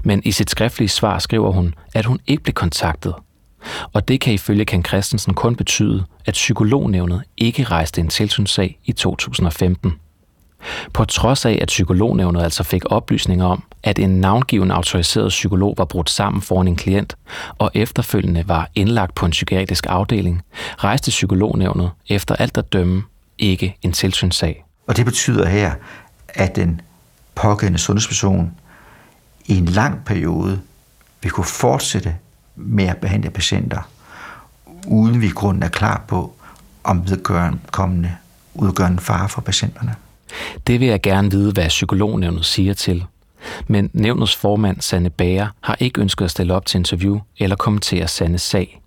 Men 0.04 0.22
i 0.26 0.32
sit 0.32 0.50
skriftlige 0.50 0.90
svar 0.90 1.20
skriver 1.20 1.52
hun, 1.52 1.76
at 1.94 2.06
hun 2.06 2.20
ikke 2.28 2.44
blev 2.44 2.54
kontaktet. 2.54 3.14
Og 3.94 4.08
det 4.08 4.22
kan 4.22 4.34
ifølge 4.34 4.66
Ken 4.66 4.86
Christensen 4.86 5.34
kun 5.34 5.56
betyde, 5.56 6.06
at 6.26 6.34
psykolognævnet 6.34 7.24
ikke 7.38 7.64
rejste 7.64 8.02
en 8.02 8.08
tilsynssag 8.08 8.80
i 8.86 8.92
2015. 8.92 9.94
På 10.94 11.06
trods 11.06 11.46
af, 11.46 11.60
at 11.62 11.68
psykolognævnet 11.68 12.44
altså 12.44 12.64
fik 12.64 12.82
oplysninger 12.86 13.46
om, 13.46 13.64
at 13.84 14.00
en 14.00 14.10
navngiven 14.22 14.72
autoriseret 14.72 15.30
psykolog 15.30 15.74
var 15.78 15.86
brudt 15.86 16.10
sammen 16.10 16.42
foran 16.42 16.68
en 16.68 16.76
klient, 16.76 17.16
og 17.58 17.72
efterfølgende 17.74 18.48
var 18.48 18.70
indlagt 18.76 19.16
på 19.16 19.26
en 19.26 19.32
psykiatrisk 19.32 19.86
afdeling, 19.90 20.42
rejste 20.78 21.10
psykolognævnet 21.10 21.92
efter 22.10 22.36
alt 22.36 22.58
at 22.58 22.74
dømme 22.74 23.04
ikke 23.44 23.78
en 23.82 23.92
tilsynssag. 23.92 24.66
Og 24.88 24.98
det 24.98 25.06
betyder 25.06 25.50
her, 25.50 25.74
at 26.30 26.56
den 26.56 26.82
pågældende 27.36 27.80
sundhedsperson 27.80 28.52
i 29.46 29.58
en 29.58 29.66
lang 29.66 30.06
periode 30.06 30.62
vil 31.22 31.32
kunne 31.32 31.46
fortsætte 31.46 32.16
med 32.56 32.86
at 32.86 32.98
behandle 32.98 33.30
patienter, 33.30 33.90
uden 34.88 35.22
vi 35.22 35.30
grunden 35.30 35.64
er 35.64 35.68
klar 35.68 36.04
på, 36.08 36.36
om 36.84 37.10
vedkommende 37.10 38.16
udgør 38.54 38.88
en 38.88 39.00
fare 39.00 39.30
for 39.30 39.42
patienterne. 39.42 39.96
Det 40.68 40.80
vil 40.80 40.88
jeg 40.88 41.02
gerne 41.02 41.32
vide, 41.32 41.52
hvad 41.52 41.68
psykolognævnet 41.68 42.46
siger 42.46 42.74
til. 42.74 43.06
Men 43.68 43.90
nævnets 43.94 44.36
formand, 44.36 44.82
Sanne 44.82 45.10
Bager, 45.10 45.48
har 45.62 45.76
ikke 45.80 46.02
ønsket 46.02 46.26
at 46.26 46.32
stille 46.32 46.54
op 46.54 46.66
til 46.66 46.78
interview 46.78 47.20
eller 47.40 47.56
kommentere 47.56 48.08
Sannes 48.08 48.42
sag. 48.42 48.82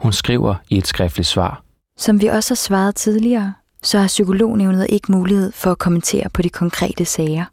Hun 0.00 0.12
skriver 0.12 0.54
i 0.68 0.78
et 0.78 0.86
skriftligt 0.86 1.28
svar. 1.28 1.62
Som 1.98 2.20
vi 2.20 2.26
også 2.26 2.50
har 2.50 2.56
svaret 2.56 2.94
tidligere, 2.94 3.54
så 3.82 3.98
har 3.98 4.06
psykolognævnet 4.06 4.86
ikke 4.88 5.12
mulighed 5.12 5.52
for 5.52 5.70
at 5.70 5.78
kommentere 5.78 6.28
på 6.34 6.42
de 6.42 6.48
konkrete 6.48 7.04
sager. 7.04 7.44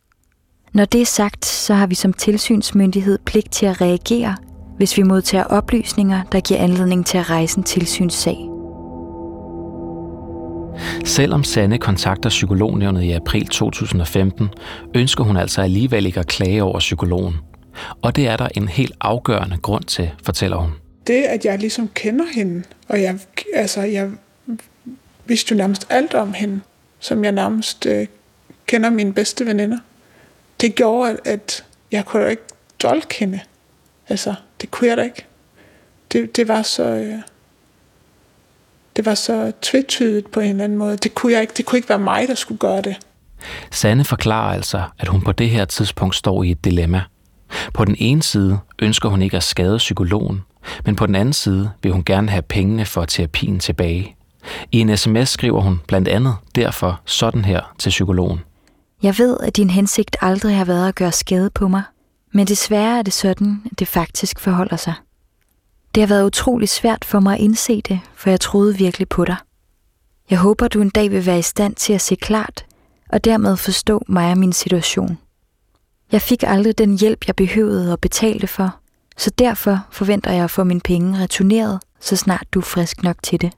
Når 0.74 0.86
det 0.86 1.02
er 1.02 1.06
sagt, 1.06 1.46
så 1.46 1.74
har 1.74 1.88
vi 1.88 1.96
som 1.96 2.14
tilsynsmyndighed 2.14 3.20
pligt 3.26 3.52
til 3.52 3.66
at 3.66 3.82
reagere, 3.82 4.36
hvis 4.78 4.98
vi 4.98 5.04
modtager 5.04 5.44
oplysninger, 5.44 6.24
der 6.32 6.40
giver 6.40 6.60
anledning 6.60 7.06
til 7.06 7.18
at 7.18 7.30
rejse 7.30 7.58
en 7.58 7.64
tilsynssag. 7.64 8.38
Selvom 11.06 11.44
Sanne 11.44 11.78
kontakter 11.78 12.30
psykolognævnet 12.30 13.04
i 13.04 13.12
april 13.12 13.48
2015, 13.48 14.50
ønsker 14.96 15.24
hun 15.24 15.38
altså 15.38 15.62
alligevel 15.62 16.06
ikke 16.06 16.20
at 16.20 16.28
klage 16.28 16.64
over 16.64 16.80
psykologen. 16.80 17.36
Og 18.02 18.16
det 18.16 18.28
er 18.28 18.38
der 18.38 18.48
en 18.56 18.68
helt 18.68 18.94
afgørende 19.02 19.58
grund 19.58 19.84
til, 19.84 20.12
fortæller 20.24 20.58
hun. 20.58 20.72
Det, 21.08 21.24
at 21.24 21.46
jeg 21.46 21.60
ligesom 21.60 21.88
kender 21.88 22.26
hende, 22.36 22.64
og 22.90 23.02
jeg, 23.02 23.20
altså, 23.54 23.82
jeg 23.82 24.10
vidste 25.28 25.52
jo 25.52 25.58
nærmest 25.58 25.88
alt 25.90 26.14
om 26.14 26.34
hende, 26.34 26.62
som 27.00 27.24
jeg 27.24 27.32
nærmest 27.32 27.86
øh, 27.86 28.08
kender 28.66 28.90
mine 28.90 29.14
bedste 29.14 29.46
veninder. 29.46 29.78
Det 30.62 30.76
gjorde, 30.76 31.18
at 31.26 31.64
jeg 31.92 32.06
kunne 32.06 32.30
ikke 32.30 32.44
dolke 32.84 33.16
hende. 33.20 33.40
Altså, 34.10 34.34
det 34.62 34.72
kunne 34.72 34.88
jeg 34.88 34.98
da 34.98 35.02
ikke. 35.02 35.26
Det, 36.12 36.36
det 36.36 36.48
var 36.48 36.62
så... 36.62 36.84
Øh, 36.84 37.20
det 38.96 39.06
var 39.06 39.16
så 39.16 39.52
tvetydigt 39.62 40.32
på 40.32 40.40
en 40.40 40.50
eller 40.50 40.64
anden 40.64 40.78
måde. 40.78 40.98
Det 40.98 41.16
kunne, 41.16 41.34
jeg 41.34 41.42
ikke, 41.42 41.54
det 41.58 41.66
kunne 41.66 41.78
ikke 41.78 41.90
være 41.90 42.00
mig, 42.00 42.28
der 42.28 42.36
skulle 42.36 42.58
gøre 42.58 42.82
det. 42.82 42.96
Sanne 43.72 44.06
forklarer 44.06 44.54
altså, 44.54 44.84
at 45.00 45.08
hun 45.08 45.22
på 45.22 45.32
det 45.32 45.50
her 45.50 45.66
tidspunkt 45.66 46.16
står 46.16 46.44
i 46.44 46.52
et 46.52 46.66
dilemma. 46.66 47.02
På 47.74 47.86
den 47.86 47.96
ene 48.00 48.24
side 48.24 48.60
ønsker 48.80 49.10
hun 49.10 49.22
ikke 49.22 49.38
at 49.38 49.44
skade 49.44 49.78
psykologen, 49.78 50.42
men 50.86 50.96
på 50.96 51.06
den 51.06 51.16
anden 51.16 51.34
side 51.34 51.72
vil 51.84 51.92
hun 51.92 52.04
gerne 52.04 52.30
have 52.30 52.42
pengene 52.42 52.86
for 52.86 53.06
terapien 53.06 53.60
tilbage. 53.60 54.17
I 54.72 54.80
en 54.80 54.98
sms 54.98 55.30
skriver 55.30 55.62
hun 55.62 55.82
blandt 55.88 56.08
andet 56.08 56.36
derfor 56.56 57.02
sådan 57.06 57.46
her 57.46 57.62
til 57.80 57.90
psykologen. 57.90 58.40
Jeg 59.04 59.18
ved, 59.18 59.38
at 59.44 59.58
din 59.58 59.70
hensigt 59.70 60.18
aldrig 60.22 60.58
har 60.58 60.66
været 60.66 60.88
at 60.88 60.96
gøre 60.96 61.12
skade 61.12 61.50
på 61.50 61.68
mig, 61.68 61.84
men 62.34 62.48
desværre 62.48 62.98
er 62.98 63.02
det 63.02 63.14
sådan, 63.14 63.62
at 63.72 63.80
det 63.80 63.88
faktisk 63.88 64.40
forholder 64.40 64.76
sig. 64.76 64.94
Det 65.96 66.02
har 66.02 66.08
været 66.08 66.26
utrolig 66.26 66.70
svært 66.70 67.06
for 67.06 67.20
mig 67.20 67.34
at 67.34 67.40
indse 67.40 67.82
det, 67.82 68.00
for 68.16 68.30
jeg 68.30 68.40
troede 68.40 68.78
virkelig 68.78 69.10
på 69.10 69.26
dig. 69.26 69.36
Jeg 70.30 70.40
håber, 70.40 70.68
du 70.68 70.82
en 70.82 70.90
dag 70.90 71.12
vil 71.12 71.26
være 71.26 71.40
i 71.40 71.42
stand 71.42 71.76
til 71.76 71.94
at 71.94 72.02
se 72.02 72.16
klart, 72.16 72.66
og 73.10 73.24
dermed 73.24 73.58
forstå 73.58 74.04
mig 74.08 74.32
og 74.32 74.38
min 74.38 74.54
situation. 74.54 75.18
Jeg 76.12 76.22
fik 76.22 76.44
aldrig 76.44 76.78
den 76.78 77.00
hjælp, 77.00 77.28
jeg 77.28 77.36
behøvede 77.36 77.92
og 77.92 78.00
betalte 78.00 78.48
for, 78.48 78.76
så 79.18 79.32
derfor 79.40 79.80
forventer 79.92 80.32
jeg 80.32 80.44
at 80.44 80.52
få 80.52 80.64
mine 80.64 80.82
penge 80.82 81.20
returneret, 81.20 81.80
så 82.00 82.16
snart 82.16 82.48
du 82.52 82.60
er 82.60 82.64
frisk 82.64 83.04
nok 83.04 83.16
til 83.24 83.42
det. 83.42 83.54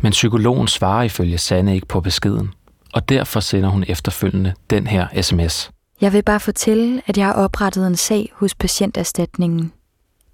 Men 0.00 0.12
psykologen 0.12 0.68
svarer 0.68 1.02
ifølge 1.02 1.38
Sanne 1.38 1.74
ikke 1.74 1.86
på 1.86 2.00
beskeden, 2.00 2.54
og 2.92 3.08
derfor 3.08 3.40
sender 3.40 3.68
hun 3.68 3.84
efterfølgende 3.88 4.54
den 4.70 4.86
her 4.86 5.22
sms. 5.22 5.70
Jeg 6.00 6.12
vil 6.12 6.22
bare 6.22 6.40
fortælle, 6.40 7.02
at 7.06 7.18
jeg 7.18 7.26
har 7.26 7.32
oprettet 7.32 7.86
en 7.86 7.96
sag 7.96 8.32
hos 8.34 8.54
patienterstatningen. 8.54 9.72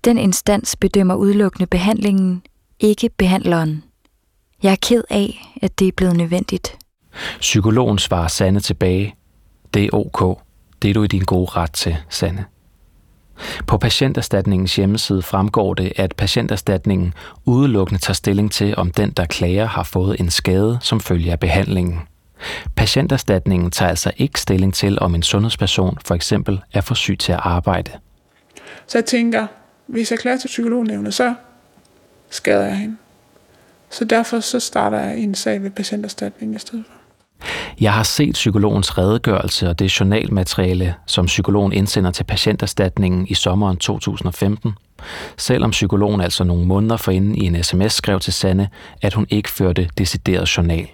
Den 0.04 0.18
instans 0.18 0.76
bedømmer 0.76 1.14
udelukkende 1.14 1.66
behandlingen, 1.66 2.42
ikke 2.80 3.10
behandleren. 3.16 3.84
Jeg 4.62 4.72
er 4.72 4.76
ked 4.82 5.02
af, 5.10 5.54
at 5.62 5.78
det 5.78 5.88
er 5.88 5.92
blevet 5.96 6.16
nødvendigt. 6.16 6.78
Psykologen 7.40 7.98
svarer 7.98 8.28
Sanne 8.28 8.60
tilbage. 8.60 9.14
Det 9.74 9.84
er 9.84 9.88
ok. 9.92 10.38
Det 10.82 10.90
er 10.90 10.94
du 10.94 11.02
i 11.02 11.06
din 11.06 11.22
gode 11.22 11.50
ret 11.50 11.72
til, 11.72 11.96
Sanne. 12.08 12.44
På 13.66 13.78
patienterstatningens 13.78 14.76
hjemmeside 14.76 15.22
fremgår 15.22 15.74
det, 15.74 15.92
at 15.96 16.14
patienterstatningen 16.16 17.14
udelukkende 17.44 18.00
tager 18.00 18.14
stilling 18.14 18.52
til, 18.52 18.74
om 18.76 18.90
den, 18.90 19.10
der 19.10 19.26
klager, 19.26 19.66
har 19.66 19.82
fået 19.82 20.20
en 20.20 20.30
skade 20.30 20.78
som 20.80 21.00
følge 21.00 21.32
af 21.32 21.40
behandlingen. 21.40 22.00
Patienterstatningen 22.76 23.70
tager 23.70 23.88
altså 23.88 24.12
ikke 24.16 24.40
stilling 24.40 24.74
til, 24.74 24.98
om 25.00 25.14
en 25.14 25.22
sundhedsperson 25.22 25.98
for 26.04 26.14
eksempel 26.14 26.60
er 26.72 26.80
for 26.80 26.94
syg 26.94 27.18
til 27.18 27.32
at 27.32 27.40
arbejde. 27.42 27.90
Så 28.86 28.98
jeg 28.98 29.04
tænker, 29.04 29.46
hvis 29.86 30.10
jeg 30.10 30.18
klager 30.18 30.38
til 30.38 30.48
psykolognævnet, 30.48 31.14
så 31.14 31.34
skader 32.30 32.64
jeg 32.64 32.76
hende. 32.76 32.96
Så 33.90 34.04
derfor 34.04 34.40
så 34.40 34.60
starter 34.60 35.00
jeg 35.00 35.18
en 35.18 35.34
sag 35.34 35.62
ved 35.62 35.70
patienterstatningen 35.70 36.56
i 36.56 36.58
stedet 36.58 36.84
for. 36.86 36.95
Jeg 37.80 37.92
har 37.92 38.02
set 38.02 38.32
psykologens 38.32 38.98
redegørelse 38.98 39.68
og 39.68 39.78
det 39.78 40.00
journalmateriale, 40.00 40.94
som 41.06 41.26
psykologen 41.26 41.72
indsender 41.72 42.10
til 42.10 42.24
patienterstatningen 42.24 43.26
i 43.26 43.34
sommeren 43.34 43.76
2015, 43.76 44.72
selvom 45.36 45.70
psykologen 45.70 46.20
altså 46.20 46.44
nogle 46.44 46.66
måneder 46.66 46.96
forinden 46.96 47.34
i 47.34 47.46
en 47.46 47.62
sms 47.62 47.92
skrev 47.92 48.20
til 48.20 48.32
Sanne, 48.32 48.68
at 49.02 49.14
hun 49.14 49.26
ikke 49.30 49.50
førte 49.50 49.88
decideret 49.98 50.56
journal. 50.56 50.88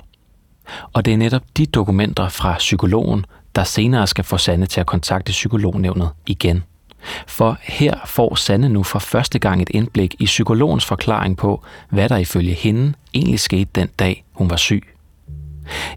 Og 0.92 1.04
det 1.04 1.12
er 1.12 1.16
netop 1.16 1.42
de 1.56 1.66
dokumenter 1.66 2.28
fra 2.28 2.54
psykologen, 2.58 3.26
der 3.54 3.64
senere 3.64 4.06
skal 4.06 4.24
få 4.24 4.38
Sanne 4.38 4.66
til 4.66 4.80
at 4.80 4.86
kontakte 4.86 5.30
psykolognævnet 5.30 6.10
igen. 6.26 6.62
For 7.26 7.58
her 7.62 7.94
får 8.06 8.34
Sanne 8.34 8.68
nu 8.68 8.82
for 8.82 8.98
første 8.98 9.38
gang 9.38 9.62
et 9.62 9.70
indblik 9.70 10.14
i 10.18 10.24
psykologens 10.24 10.84
forklaring 10.84 11.36
på, 11.36 11.62
hvad 11.90 12.08
der 12.08 12.16
ifølge 12.16 12.54
hende 12.54 12.92
egentlig 13.14 13.40
skete 13.40 13.70
den 13.74 13.88
dag, 13.98 14.24
hun 14.32 14.50
var 14.50 14.56
syg. 14.56 14.91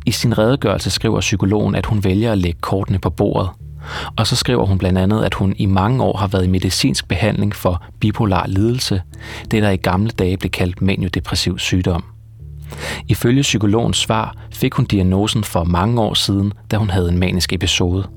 I 0.06 0.12
sin 0.12 0.38
redegørelse 0.38 0.90
skriver 0.90 1.20
psykologen, 1.20 1.76
at 1.76 1.86
hun 1.86 2.04
vælger 2.04 2.32
at 2.32 2.38
lægge 2.38 2.60
kortene 2.62 3.00
på 3.00 3.10
bordet. 3.10 3.50
Og 4.18 4.28
så 4.28 4.36
skriver 4.36 4.66
hun 4.66 4.78
blandt 4.78 5.00
andet, 5.00 5.24
at 5.24 5.34
hun 5.34 5.56
i 5.58 5.66
mange 5.66 6.04
år 6.04 6.18
har 6.18 6.28
været 6.28 6.44
i 6.44 6.50
medicinsk 6.50 7.08
behandling 7.08 7.56
for 7.56 7.84
bipolar 8.00 8.48
lidelse, 8.48 9.02
det 9.52 9.64
der 9.64 9.70
i 9.70 9.78
gamle 9.78 10.12
dage 10.12 10.38
blev 10.38 10.50
kaldt 10.50 10.82
maniodepressiv 10.82 11.60
sygdom. 11.60 12.04
Ifølge 13.08 13.42
psykologens 13.42 13.98
svar 13.98 14.36
fik 14.52 14.74
hun 14.74 14.86
diagnosen 14.86 15.44
for 15.44 15.64
mange 15.64 16.02
år 16.02 16.14
siden, 16.14 16.54
da 16.72 16.78
hun 16.78 16.90
havde 16.90 17.10
en 17.10 17.20
manisk 17.20 17.54
episode. 17.54 18.08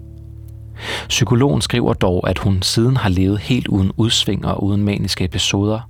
Psykologen 1.09 1.61
skriver 1.61 1.93
dog, 1.93 2.29
at 2.29 2.39
hun 2.39 2.63
siden 2.63 2.97
har 2.97 3.09
levet 3.09 3.39
helt 3.39 3.69
uden 3.69 3.93
udsving 3.97 4.47
og 4.47 4.65
uden 4.65 4.85
maniske 4.85 5.25
episoder, 5.25 5.81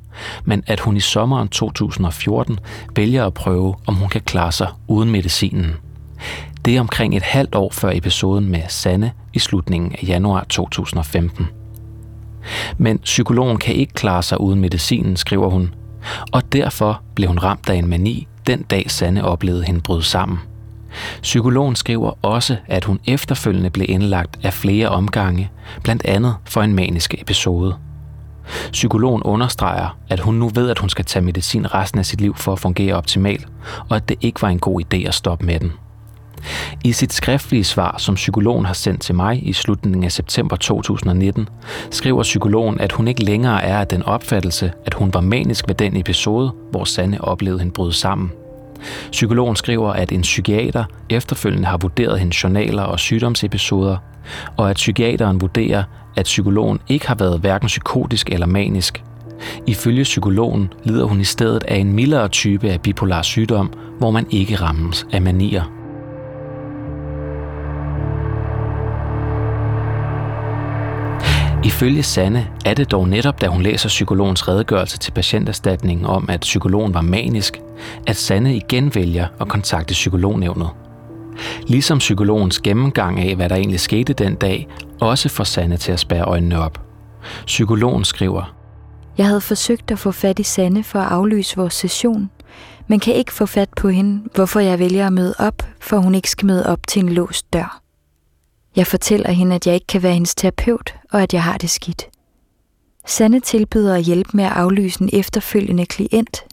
men 0.45 0.63
at 0.67 0.81
hun 0.81 0.97
i 0.97 1.01
sommeren 1.01 1.49
2014 1.49 2.59
vælger 2.97 3.27
at 3.27 3.35
prøve, 3.35 3.75
om 3.87 3.95
hun 3.95 4.09
kan 4.09 4.21
klare 4.21 4.53
sig 4.53 4.69
uden 4.89 5.11
medicinen. 5.11 5.77
Det 6.65 6.77
er 6.77 6.81
omkring 6.81 7.17
et 7.17 7.23
halvt 7.23 7.55
år 7.55 7.71
før 7.73 7.91
episoden 7.91 8.49
med 8.49 8.63
Sanne 8.69 9.13
i 9.33 9.39
slutningen 9.39 9.93
af 9.93 10.09
januar 10.09 10.45
2015. 10.49 11.47
Men 12.79 12.99
psykologen 12.99 13.57
kan 13.59 13.75
ikke 13.75 13.93
klare 13.93 14.23
sig 14.23 14.41
uden 14.41 14.61
medicinen, 14.61 15.17
skriver 15.17 15.51
hun, 15.51 15.75
og 16.33 16.53
derfor 16.53 17.03
blev 17.15 17.29
hun 17.29 17.39
ramt 17.39 17.69
af 17.69 17.75
en 17.75 17.87
mani 17.87 18.29
den 18.47 18.63
dag 18.63 18.91
Sanne 18.91 19.25
oplevede 19.25 19.65
hende 19.65 19.81
bryde 19.81 20.03
sammen. 20.03 20.39
Psykologen 21.23 21.77
skriver 21.77 22.13
også, 22.23 22.57
at 22.67 22.85
hun 22.85 23.01
efterfølgende 23.07 23.71
blev 23.71 23.87
indlagt 23.89 24.39
af 24.43 24.55
flere 24.55 24.89
omgange, 24.89 25.51
blandt 25.83 26.05
andet 26.05 26.37
for 26.45 26.63
en 26.63 26.75
manisk 26.75 27.15
episode. 27.19 27.77
Psykologen 28.73 29.23
understreger, 29.23 29.97
at 30.09 30.21
hun 30.21 30.35
nu 30.35 30.49
ved, 30.49 30.71
at 30.71 30.79
hun 30.79 30.89
skal 30.89 31.05
tage 31.05 31.25
medicin 31.25 31.75
resten 31.75 31.99
af 31.99 32.07
sit 32.07 32.21
liv 32.21 32.37
for 32.37 32.53
at 32.53 32.59
fungere 32.59 32.95
optimalt, 32.95 33.47
og 33.89 33.97
at 33.97 34.09
det 34.09 34.17
ikke 34.21 34.43
var 34.43 34.49
en 34.49 34.59
god 34.59 34.81
idé 34.81 35.09
at 35.09 35.15
stoppe 35.15 35.47
med 35.47 35.61
den. 35.61 35.73
I 36.85 36.93
sit 36.93 37.13
skriftlige 37.13 37.65
svar, 37.65 37.95
som 37.99 38.15
psykologen 38.15 38.65
har 38.65 38.75
sendt 38.75 39.01
til 39.01 39.15
mig 39.15 39.49
i 39.49 39.53
slutningen 39.53 40.05
af 40.05 40.13
september 40.13 40.57
2019, 40.57 41.49
skriver 41.91 42.23
psykologen, 42.23 42.81
at 42.81 42.93
hun 42.93 43.09
ikke 43.09 43.25
længere 43.25 43.63
er 43.63 43.81
af 43.81 43.87
den 43.87 44.03
opfattelse, 44.03 44.73
at 44.87 44.95
hun 44.95 45.15
var 45.15 45.21
manisk 45.21 45.69
ved 45.69 45.75
den 45.75 45.97
episode, 45.97 46.53
hvor 46.71 46.85
Sanne 46.85 47.25
oplevede 47.25 47.59
hende 47.59 47.73
bryde 47.73 47.93
sammen. 47.93 48.33
Psykologen 49.11 49.57
skriver, 49.57 49.93
at 49.93 50.13
en 50.13 50.23
psykiater 50.23 50.85
efterfølgende 51.11 51.69
har 51.69 51.77
vurderet 51.77 52.19
hendes 52.19 52.45
journaler 52.45 52.83
og 52.83 52.99
sygdomsepisoder, 52.99 53.97
og 54.57 54.71
at 54.71 54.77
psykiateren 54.77 55.41
vurderer, 55.41 55.83
at 56.19 56.25
psykologen 56.25 56.81
ikke 56.89 57.09
har 57.09 57.15
været 57.15 57.41
hverken 57.41 57.67
psykotisk 57.67 58.31
eller 58.31 58.47
manisk. 58.47 59.03
Ifølge 59.67 60.03
psykologen 60.03 60.73
lider 60.85 61.05
hun 61.05 61.21
i 61.21 61.25
stedet 61.25 61.65
af 61.65 61.77
en 61.77 61.93
mildere 61.93 62.29
type 62.29 62.71
af 62.71 62.81
bipolar 62.81 63.23
sygdom, 63.23 63.73
hvor 63.99 64.11
man 64.11 64.27
ikke 64.31 64.57
rammes 64.57 65.07
af 65.13 65.23
manier. 65.23 65.63
Ifølge 71.65 72.03
Sanne 72.03 72.47
er 72.65 72.75
det 72.75 72.91
dog 72.91 73.09
netop, 73.09 73.41
da 73.41 73.47
hun 73.47 73.63
læser 73.63 73.89
psykologens 73.89 74.49
redegørelse 74.49 74.99
til 74.99 75.13
patienterstatningen 75.13 76.07
om, 76.07 76.29
at 76.29 76.41
psykologen 76.41 76.95
var 76.95 77.01
manisk, 77.01 77.61
at 78.07 78.17
Sanne 78.17 78.57
igen 78.57 78.95
vælger 78.95 79.27
at 79.41 79.49
kontakte 79.49 79.93
psykolognævnet. 79.93 80.69
Ligesom 81.67 81.99
psykologens 81.99 82.61
gennemgang 82.61 83.21
af, 83.21 83.37
hvad 83.37 83.49
der 83.49 83.57
egentlig 83.57 83.81
skete 83.81 84.13
den 84.13 84.35
dag, 84.35 84.69
også 85.01 85.29
får 85.29 85.45
Sanne 85.45 85.77
til 85.77 85.93
at 85.93 86.01
spære 86.01 86.25
øjnene 86.25 86.61
op. 86.61 86.83
Psykologen 87.47 88.05
skriver, 88.05 88.55
Jeg 89.19 89.27
havde 89.27 89.41
forsøgt 89.41 89.91
at 89.91 89.99
få 89.99 90.11
fat 90.13 90.39
i 90.39 90.43
Sanne 90.43 90.85
for 90.85 90.99
at 90.99 91.13
aflyse 91.13 91.57
vores 91.57 91.75
session, 91.75 92.31
men 92.87 93.01
kan 93.01 93.15
ikke 93.15 93.33
få 93.33 93.47
fat 93.47 93.69
på 93.77 93.89
hende, 93.89 94.23
hvorfor 94.35 94.61
jeg 94.61 94.79
vælger 94.79 95.07
at 95.07 95.13
møde 95.13 95.35
op, 95.39 95.63
for 95.81 95.97
hun 95.99 96.15
ikke 96.15 96.31
skal 96.31 96.47
møde 96.47 96.67
op 96.67 96.87
til 96.87 97.03
en 97.03 97.09
låst 97.09 97.53
dør. 97.53 97.81
Jeg 98.77 98.87
fortæller 98.87 99.31
hende, 99.31 99.55
at 99.55 99.67
jeg 99.67 99.75
ikke 99.75 99.87
kan 99.87 100.03
være 100.03 100.13
hendes 100.13 100.35
terapeut, 100.35 100.95
og 101.13 101.23
at 101.23 101.35
jeg 101.35 101.43
har 101.43 101.59
det 101.59 101.71
skidt. 101.71 102.09
Sanne 103.07 103.41
tilbyder 103.41 103.95
at 103.95 104.03
hjælpe 104.03 104.31
med 104.35 104.45
at 104.45 104.53
aflyse 104.53 105.03
en 105.03 105.11
efterfølgende 105.13 105.87
klient, 105.87 106.45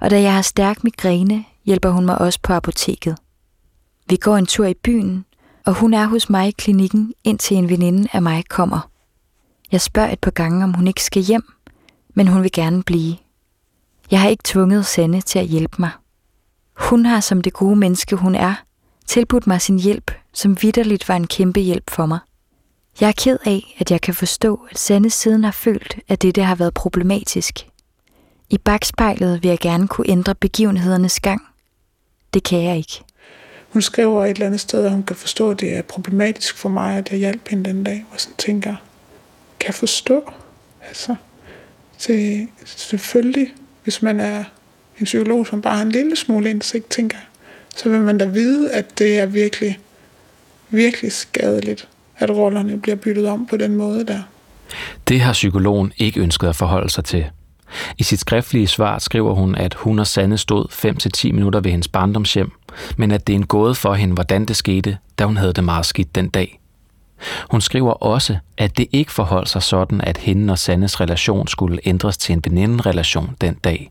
og 0.00 0.10
da 0.10 0.22
jeg 0.22 0.34
har 0.34 0.42
stærk 0.42 0.84
migræne, 0.84 1.44
hjælper 1.64 1.90
hun 1.90 2.06
mig 2.06 2.18
også 2.18 2.38
på 2.42 2.52
apoteket. 2.52 3.16
Vi 4.08 4.16
går 4.16 4.36
en 4.36 4.46
tur 4.46 4.66
i 4.66 4.74
byen, 4.74 5.24
og 5.66 5.74
hun 5.74 5.94
er 5.94 6.06
hos 6.06 6.30
mig 6.30 6.48
i 6.48 6.50
klinikken, 6.50 7.14
indtil 7.24 7.56
en 7.56 7.68
veninde 7.68 8.08
af 8.12 8.22
mig 8.22 8.44
kommer. 8.48 8.90
Jeg 9.72 9.80
spørger 9.80 10.12
et 10.12 10.20
par 10.20 10.30
gange, 10.30 10.64
om 10.64 10.74
hun 10.74 10.86
ikke 10.86 11.04
skal 11.04 11.22
hjem, 11.22 11.44
men 12.14 12.28
hun 12.28 12.42
vil 12.42 12.52
gerne 12.52 12.82
blive. 12.82 13.16
Jeg 14.10 14.20
har 14.20 14.28
ikke 14.28 14.42
tvunget 14.46 14.86
Sanne 14.86 15.20
til 15.20 15.38
at 15.38 15.46
hjælpe 15.46 15.76
mig. 15.78 15.90
Hun 16.76 17.06
har 17.06 17.20
som 17.20 17.40
det 17.40 17.52
gode 17.52 17.76
menneske, 17.76 18.16
hun 18.16 18.34
er, 18.34 18.54
tilbudt 19.06 19.46
mig 19.46 19.60
sin 19.60 19.78
hjælp, 19.78 20.10
som 20.32 20.62
vidderligt 20.62 21.08
var 21.08 21.16
en 21.16 21.26
kæmpe 21.26 21.60
hjælp 21.60 21.90
for 21.90 22.06
mig. 22.06 22.18
Jeg 23.00 23.08
er 23.08 23.12
ked 23.12 23.38
af, 23.44 23.76
at 23.78 23.90
jeg 23.90 24.00
kan 24.00 24.14
forstå, 24.14 24.66
at 24.70 24.78
Sanne 24.78 25.10
siden 25.10 25.44
har 25.44 25.50
følt, 25.50 25.98
at 26.08 26.22
dette 26.22 26.42
har 26.42 26.54
været 26.54 26.74
problematisk. 26.74 27.66
I 28.50 28.58
bagspejlet 28.58 29.42
vil 29.42 29.48
jeg 29.48 29.58
gerne 29.58 29.88
kunne 29.88 30.08
ændre 30.08 30.34
begivenhedernes 30.34 31.20
gang. 31.20 31.42
Det 32.34 32.42
kan 32.42 32.62
jeg 32.62 32.76
ikke. 32.76 33.04
Hun 33.74 33.82
skriver 33.82 34.24
et 34.24 34.30
eller 34.30 34.46
andet 34.46 34.60
sted, 34.60 34.84
at 34.84 34.90
hun 34.90 35.02
kan 35.02 35.16
forstå, 35.16 35.50
at 35.50 35.60
det 35.60 35.76
er 35.76 35.82
problematisk 35.82 36.56
for 36.56 36.68
mig, 36.68 36.96
at 36.96 37.10
jeg 37.10 37.18
hjalp 37.18 37.48
hende 37.48 37.70
den 37.70 37.84
dag. 37.84 38.04
Og 38.12 38.20
sådan 38.20 38.36
tænker, 38.38 38.76
kan 39.60 39.66
jeg 39.66 39.74
forstå? 39.74 40.32
Altså, 40.88 41.14
det, 42.06 42.48
selvfølgelig, 42.64 43.54
hvis 43.84 44.02
man 44.02 44.20
er 44.20 44.44
en 45.00 45.04
psykolog, 45.04 45.46
som 45.46 45.62
bare 45.62 45.76
har 45.76 45.82
en 45.82 45.92
lille 45.92 46.16
smule 46.16 46.50
indsigt, 46.50 46.90
tænker 46.90 47.18
så 47.76 47.88
vil 47.88 48.00
man 48.00 48.18
da 48.18 48.24
vide, 48.24 48.72
at 48.72 48.98
det 48.98 49.18
er 49.18 49.26
virkelig, 49.26 49.78
virkelig 50.70 51.12
skadeligt, 51.12 51.88
at 52.16 52.30
rollerne 52.30 52.80
bliver 52.80 52.96
byttet 52.96 53.26
om 53.26 53.46
på 53.46 53.56
den 53.56 53.76
måde 53.76 54.06
der. 54.06 54.22
Det 55.08 55.20
har 55.20 55.32
psykologen 55.32 55.92
ikke 55.96 56.20
ønsket 56.20 56.48
at 56.48 56.56
forholde 56.56 56.90
sig 56.90 57.04
til. 57.04 57.26
I 57.98 58.02
sit 58.02 58.20
skriftlige 58.20 58.66
svar 58.66 58.98
skriver 58.98 59.34
hun, 59.34 59.54
at 59.54 59.74
hun 59.74 59.98
og 59.98 60.06
Sanne 60.06 60.38
stod 60.38 60.64
5-10 61.28 61.32
minutter 61.32 61.60
ved 61.60 61.70
hendes 61.70 61.88
barndomshjem, 61.88 62.52
men 62.96 63.10
at 63.10 63.26
det 63.26 63.32
er 63.32 63.38
en 63.38 63.46
gåde 63.46 63.74
for 63.74 63.94
hende, 63.94 64.14
hvordan 64.14 64.44
det 64.44 64.56
skete, 64.56 64.98
da 65.18 65.24
hun 65.24 65.36
havde 65.36 65.52
det 65.52 65.64
meget 65.64 65.86
skidt 65.86 66.14
den 66.14 66.28
dag. 66.28 66.60
Hun 67.50 67.60
skriver 67.60 67.92
også, 67.92 68.36
at 68.58 68.76
det 68.76 68.86
ikke 68.92 69.12
forholdt 69.12 69.48
sig 69.48 69.62
sådan, 69.62 70.00
at 70.00 70.18
hende 70.18 70.52
og 70.52 70.58
Sannes 70.58 71.00
relation 71.00 71.48
skulle 71.48 71.80
ændres 71.84 72.18
til 72.18 72.32
en 72.32 72.42
veninderelation 72.44 73.36
den 73.40 73.54
dag. 73.54 73.90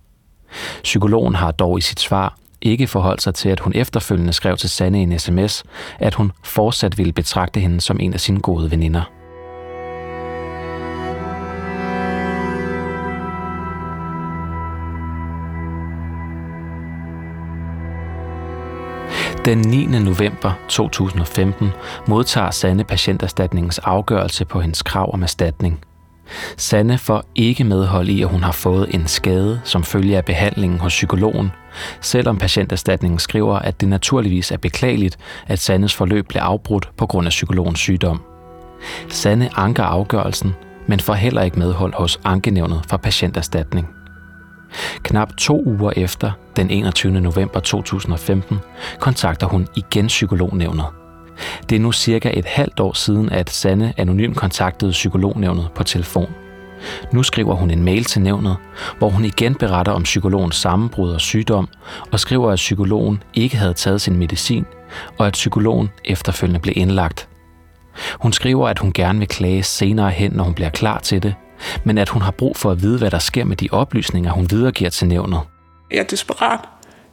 Psykologen 0.83 1.35
har 1.35 1.51
dog 1.51 1.77
i 1.77 1.81
sit 1.81 1.99
svar 1.99 2.37
ikke 2.61 2.87
forholdt 2.87 3.21
sig 3.21 3.35
til, 3.35 3.49
at 3.49 3.59
hun 3.59 3.73
efterfølgende 3.75 4.33
skrev 4.33 4.57
til 4.57 4.69
Sanne 4.69 4.99
i 4.99 5.03
en 5.03 5.19
sms, 5.19 5.63
at 5.99 6.13
hun 6.13 6.31
fortsat 6.43 6.97
ville 6.97 7.13
betragte 7.13 7.59
hende 7.59 7.81
som 7.81 7.99
en 7.99 8.13
af 8.13 8.19
sine 8.19 8.39
gode 8.39 8.71
veninder. 8.71 9.22
Den 19.45 19.57
9. 19.57 19.85
november 19.85 20.51
2015 20.67 21.69
modtager 22.07 22.51
Sanne 22.51 22.83
patienterstatningens 22.83 23.79
afgørelse 23.79 24.45
på 24.45 24.59
hendes 24.61 24.81
krav 24.81 25.13
om 25.13 25.23
erstatning. 25.23 25.79
Sanne 26.57 26.97
får 26.97 27.23
ikke 27.35 27.63
medhold 27.63 28.09
i, 28.09 28.21
at 28.21 28.27
hun 28.29 28.43
har 28.43 28.51
fået 28.51 28.95
en 28.95 29.07
skade 29.07 29.61
som 29.63 29.83
følge 29.83 30.17
af 30.17 30.25
behandlingen 30.25 30.79
hos 30.79 30.93
psykologen, 30.93 31.51
selvom 32.01 32.37
patienterstatningen 32.37 33.19
skriver, 33.19 33.59
at 33.59 33.81
det 33.81 33.89
naturligvis 33.89 34.51
er 34.51 34.57
beklageligt, 34.57 35.17
at 35.47 35.59
Sannes 35.59 35.95
forløb 35.95 36.27
blev 36.27 36.41
afbrudt 36.41 36.89
på 36.97 37.05
grund 37.05 37.27
af 37.27 37.31
psykologens 37.31 37.79
sygdom. 37.79 38.21
Sanne 39.09 39.49
anker 39.55 39.83
afgørelsen, 39.83 40.55
men 40.87 40.99
får 40.99 41.13
heller 41.13 41.41
ikke 41.41 41.59
medhold 41.59 41.93
hos 41.93 42.19
ankenævnet 42.23 42.81
for 42.87 42.97
patienterstatning. 42.97 44.02
Knap 45.03 45.29
to 45.37 45.63
uger 45.65 45.91
efter, 45.95 46.31
den 46.55 46.69
21. 46.69 47.21
november 47.21 47.59
2015, 47.59 48.57
kontakter 48.99 49.47
hun 49.47 49.67
igen 49.75 50.07
psykolognævnet. 50.07 50.85
Det 51.69 51.75
er 51.75 51.79
nu 51.79 51.91
cirka 51.91 52.31
et 52.33 52.45
halvt 52.45 52.79
år 52.79 52.93
siden, 52.93 53.29
at 53.29 53.49
Sanne 53.49 53.93
anonym 53.97 54.33
kontaktede 54.33 54.91
psykolognævnet 54.91 55.69
på 55.75 55.83
telefon. 55.83 56.29
Nu 57.11 57.23
skriver 57.23 57.55
hun 57.55 57.71
en 57.71 57.83
mail 57.83 58.03
til 58.03 58.21
nævnet, 58.21 58.57
hvor 58.97 59.09
hun 59.09 59.25
igen 59.25 59.55
beretter 59.55 59.91
om 59.91 60.03
psykologens 60.03 60.55
sammenbrud 60.55 61.11
og 61.11 61.21
sygdom, 61.21 61.67
og 62.11 62.19
skriver, 62.19 62.51
at 62.51 62.55
psykologen 62.55 63.23
ikke 63.33 63.57
havde 63.57 63.73
taget 63.73 64.01
sin 64.01 64.15
medicin, 64.15 64.65
og 65.17 65.27
at 65.27 65.33
psykologen 65.33 65.89
efterfølgende 66.05 66.59
blev 66.59 66.73
indlagt. 66.77 67.27
Hun 68.21 68.33
skriver, 68.33 68.67
at 68.67 68.79
hun 68.79 68.93
gerne 68.93 69.19
vil 69.19 69.27
klage 69.27 69.63
senere 69.63 70.09
hen, 70.09 70.31
når 70.31 70.43
hun 70.43 70.53
bliver 70.53 70.69
klar 70.69 70.99
til 70.99 71.23
det, 71.23 71.35
men 71.83 71.97
at 71.97 72.09
hun 72.09 72.21
har 72.21 72.31
brug 72.31 72.57
for 72.57 72.71
at 72.71 72.81
vide, 72.81 72.97
hvad 72.97 73.11
der 73.11 73.19
sker 73.19 73.45
med 73.45 73.55
de 73.55 73.69
oplysninger, 73.71 74.31
hun 74.31 74.47
videregiver 74.51 74.89
til 74.89 75.07
nævnet. 75.07 75.39
Jeg 75.91 75.99
er 75.99 76.03
desperat. 76.03 76.59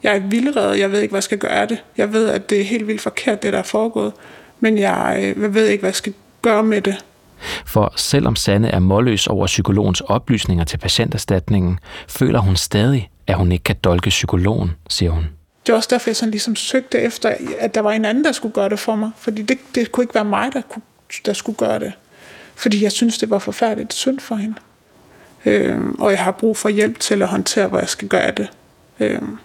Jeg 0.02 0.16
er 0.16 0.20
vildredet. 0.20 0.78
Jeg 0.78 0.92
ved 0.92 1.00
ikke, 1.00 1.12
hvad 1.12 1.18
jeg 1.18 1.22
skal 1.22 1.38
gøre 1.38 1.66
det. 1.66 1.78
Jeg 1.96 2.12
ved, 2.12 2.28
at 2.28 2.50
det 2.50 2.60
er 2.60 2.64
helt 2.64 2.86
vildt 2.86 3.00
forkert, 3.00 3.42
det 3.42 3.52
der 3.52 3.58
er 3.58 3.62
foregået. 3.62 4.12
Men 4.60 4.78
jeg, 4.78 5.16
øh, 5.18 5.42
jeg 5.42 5.54
ved 5.54 5.66
ikke, 5.66 5.82
hvad 5.82 5.88
jeg 5.88 5.94
skal 5.94 6.14
gøre 6.42 6.62
med 6.62 6.80
det. 6.80 6.96
For 7.66 7.92
selvom 7.96 8.36
Sanne 8.36 8.68
er 8.68 8.78
målløs 8.78 9.26
over 9.26 9.46
psykologens 9.46 10.00
oplysninger 10.00 10.64
til 10.64 10.78
patienterstatningen, 10.78 11.78
føler 12.08 12.38
hun 12.38 12.56
stadig, 12.56 13.10
at 13.26 13.34
hun 13.34 13.52
ikke 13.52 13.62
kan 13.62 13.76
dolke 13.84 14.08
psykologen, 14.08 14.70
siger 14.88 15.10
hun. 15.10 15.26
Det 15.66 15.72
er 15.72 15.76
også 15.76 15.88
derfor, 15.92 16.10
jeg 16.10 16.16
sådan 16.16 16.30
ligesom 16.30 16.56
søgte 16.56 16.98
efter, 16.98 17.34
at 17.58 17.74
der 17.74 17.80
var 17.80 17.92
en 17.92 18.04
anden, 18.04 18.24
der 18.24 18.32
skulle 18.32 18.52
gøre 18.52 18.68
det 18.68 18.78
for 18.78 18.96
mig. 18.96 19.10
Fordi 19.16 19.42
det, 19.42 19.58
det 19.74 19.92
kunne 19.92 20.04
ikke 20.04 20.14
være 20.14 20.24
mig, 20.24 20.50
der, 20.52 20.62
kunne, 20.70 20.82
der 21.26 21.32
skulle 21.32 21.56
gøre 21.56 21.78
det. 21.78 21.92
Fordi 22.60 22.82
jeg 22.82 22.92
synes, 22.92 23.18
det 23.18 23.30
var 23.30 23.38
forfærdeligt 23.38 23.92
synd 23.92 24.20
for 24.20 24.34
hende. 24.34 24.56
Øhm, 25.44 25.94
og 25.98 26.10
jeg 26.10 26.24
har 26.24 26.30
brug 26.30 26.56
for 26.56 26.68
hjælp 26.68 27.00
til 27.00 27.22
at 27.22 27.28
håndtere, 27.28 27.68
hvor 27.68 27.78
jeg 27.78 27.88
skal 27.88 28.08
gøre 28.08 28.30
det. 28.30 28.48
Øhm, 29.00 29.38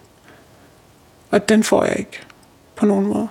og 1.30 1.48
den 1.48 1.64
får 1.64 1.84
jeg 1.84 1.98
ikke 1.98 2.20
på 2.74 2.86
nogen 2.86 3.06
måde. 3.06 3.28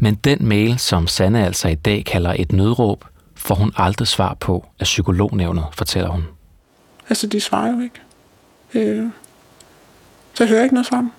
Men 0.00 0.14
den 0.14 0.48
mail, 0.48 0.78
som 0.78 1.06
Sanne 1.06 1.46
altså 1.46 1.68
i 1.68 1.74
dag 1.74 2.04
kalder 2.04 2.34
et 2.38 2.52
nødråb, 2.52 3.04
får 3.34 3.54
hun 3.54 3.72
aldrig 3.76 4.08
svar 4.08 4.34
på 4.34 4.66
af 4.80 4.84
psykolognævnet, 4.84 5.64
fortæller 5.72 6.10
hun. 6.10 6.24
Altså, 7.08 7.26
de 7.26 7.40
svarer 7.40 7.72
jo 7.72 7.80
ikke. 7.80 8.00
Øh, 8.74 9.06
så 10.34 10.44
jeg 10.44 10.48
hører 10.48 10.62
ikke 10.62 10.74
noget 10.74 10.86
fra 10.86 10.96
dem. 10.96 11.10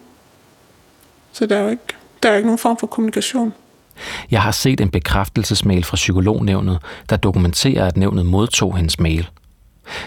Så 1.32 1.46
der 1.46 1.58
er 1.58 1.64
jo 1.64 1.70
ikke, 1.70 1.84
der 2.24 2.30
er 2.30 2.36
ikke 2.36 2.48
nogen 2.48 2.60
form 2.60 2.78
for 2.78 2.88
kommunikation. 2.88 3.54
Jeg 4.32 4.42
har 4.42 4.52
set 4.52 4.82
en 4.82 4.90
bekræftelsesmail 4.90 5.84
fra 5.84 5.96
psykolognævnet, 5.96 6.80
der 7.10 7.18
dokumenterer, 7.18 7.86
at 7.86 7.98
nævnet 7.98 8.26
modtog 8.26 8.78
hendes 8.78 9.00
mail. 9.00 9.30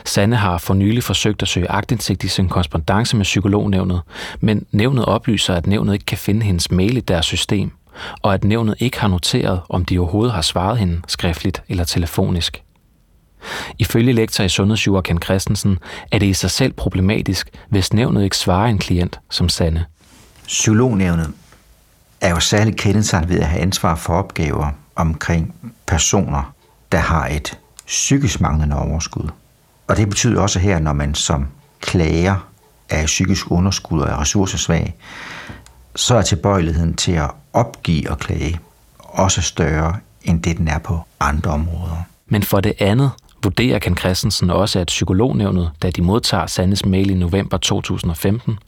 Sanne 0.04 0.36
har 0.36 0.58
for 0.58 0.74
nylig 0.74 1.02
forsøgt 1.02 1.42
at 1.42 1.48
søge 1.48 1.70
agtindsigt 1.70 2.24
i 2.24 2.28
sin 2.28 2.48
korrespondence 2.48 3.16
med 3.16 3.24
psykolognævnet, 3.24 4.00
men 4.40 4.66
nævnet 4.72 5.04
oplyser, 5.04 5.54
at 5.54 5.66
nævnet 5.66 5.92
ikke 5.92 6.04
kan 6.04 6.18
finde 6.18 6.46
hendes 6.46 6.70
mail 6.70 6.96
i 6.96 7.00
deres 7.00 7.26
system, 7.26 7.70
og 8.22 8.34
at 8.34 8.44
nævnet 8.44 8.74
ikke 8.78 9.00
har 9.00 9.08
noteret, 9.08 9.60
om 9.68 9.84
de 9.84 9.98
overhovedet 9.98 10.34
har 10.34 10.42
svaret 10.42 10.78
hende 10.78 11.00
skriftligt 11.08 11.62
eller 11.68 11.84
telefonisk. 11.84 12.62
Ifølge 13.78 14.12
lektor 14.12 14.44
i 14.44 14.48
sundhedsjura 14.48 15.00
Ken 15.00 15.22
Christensen 15.22 15.78
er 16.12 16.18
det 16.18 16.26
i 16.26 16.32
sig 16.32 16.50
selv 16.50 16.72
problematisk, 16.72 17.48
hvis 17.68 17.92
nævnet 17.92 18.24
ikke 18.24 18.36
svarer 18.36 18.66
en 18.66 18.78
klient 18.78 19.20
som 19.30 19.48
Sanne. 19.48 19.84
Psykolognævnet 20.46 21.32
er 22.24 22.30
jo 22.30 22.40
særligt 22.40 22.76
kendetegnet 22.76 23.28
ved 23.28 23.40
at 23.40 23.46
have 23.46 23.62
ansvar 23.62 23.94
for 23.94 24.14
opgaver 24.14 24.70
omkring 24.96 25.54
personer, 25.86 26.54
der 26.92 26.98
har 26.98 27.26
et 27.26 27.58
psykisk 27.86 28.40
manglende 28.40 28.78
overskud. 28.78 29.28
Og 29.88 29.96
det 29.96 30.08
betyder 30.08 30.40
også 30.40 30.58
her, 30.58 30.78
når 30.78 30.92
man 30.92 31.14
som 31.14 31.46
klager 31.80 32.48
af 32.90 33.06
psykisk 33.06 33.50
underskud 33.50 34.00
og 34.00 34.08
er 34.08 34.20
ressourcesvag, 34.20 34.94
så 35.96 36.14
er 36.14 36.22
tilbøjeligheden 36.22 36.94
til 36.94 37.12
at 37.12 37.30
opgive 37.52 38.10
og 38.10 38.18
klage 38.18 38.60
også 38.98 39.42
større, 39.42 39.96
end 40.22 40.42
det 40.42 40.58
den 40.58 40.68
er 40.68 40.78
på 40.78 41.00
andre 41.20 41.50
områder. 41.50 42.02
Men 42.26 42.42
for 42.42 42.60
det 42.60 42.72
andet 42.78 43.10
vurderer 43.42 43.78
Ken 43.78 43.96
Christensen 43.96 44.50
også, 44.50 44.78
at 44.78 44.86
psykolognævnet, 44.86 45.70
da 45.82 45.90
de 45.90 46.02
modtager 46.02 46.46
Sandes 46.46 46.84
mail 46.84 47.10
i 47.10 47.14
november 47.14 47.56
2015, 47.56 48.58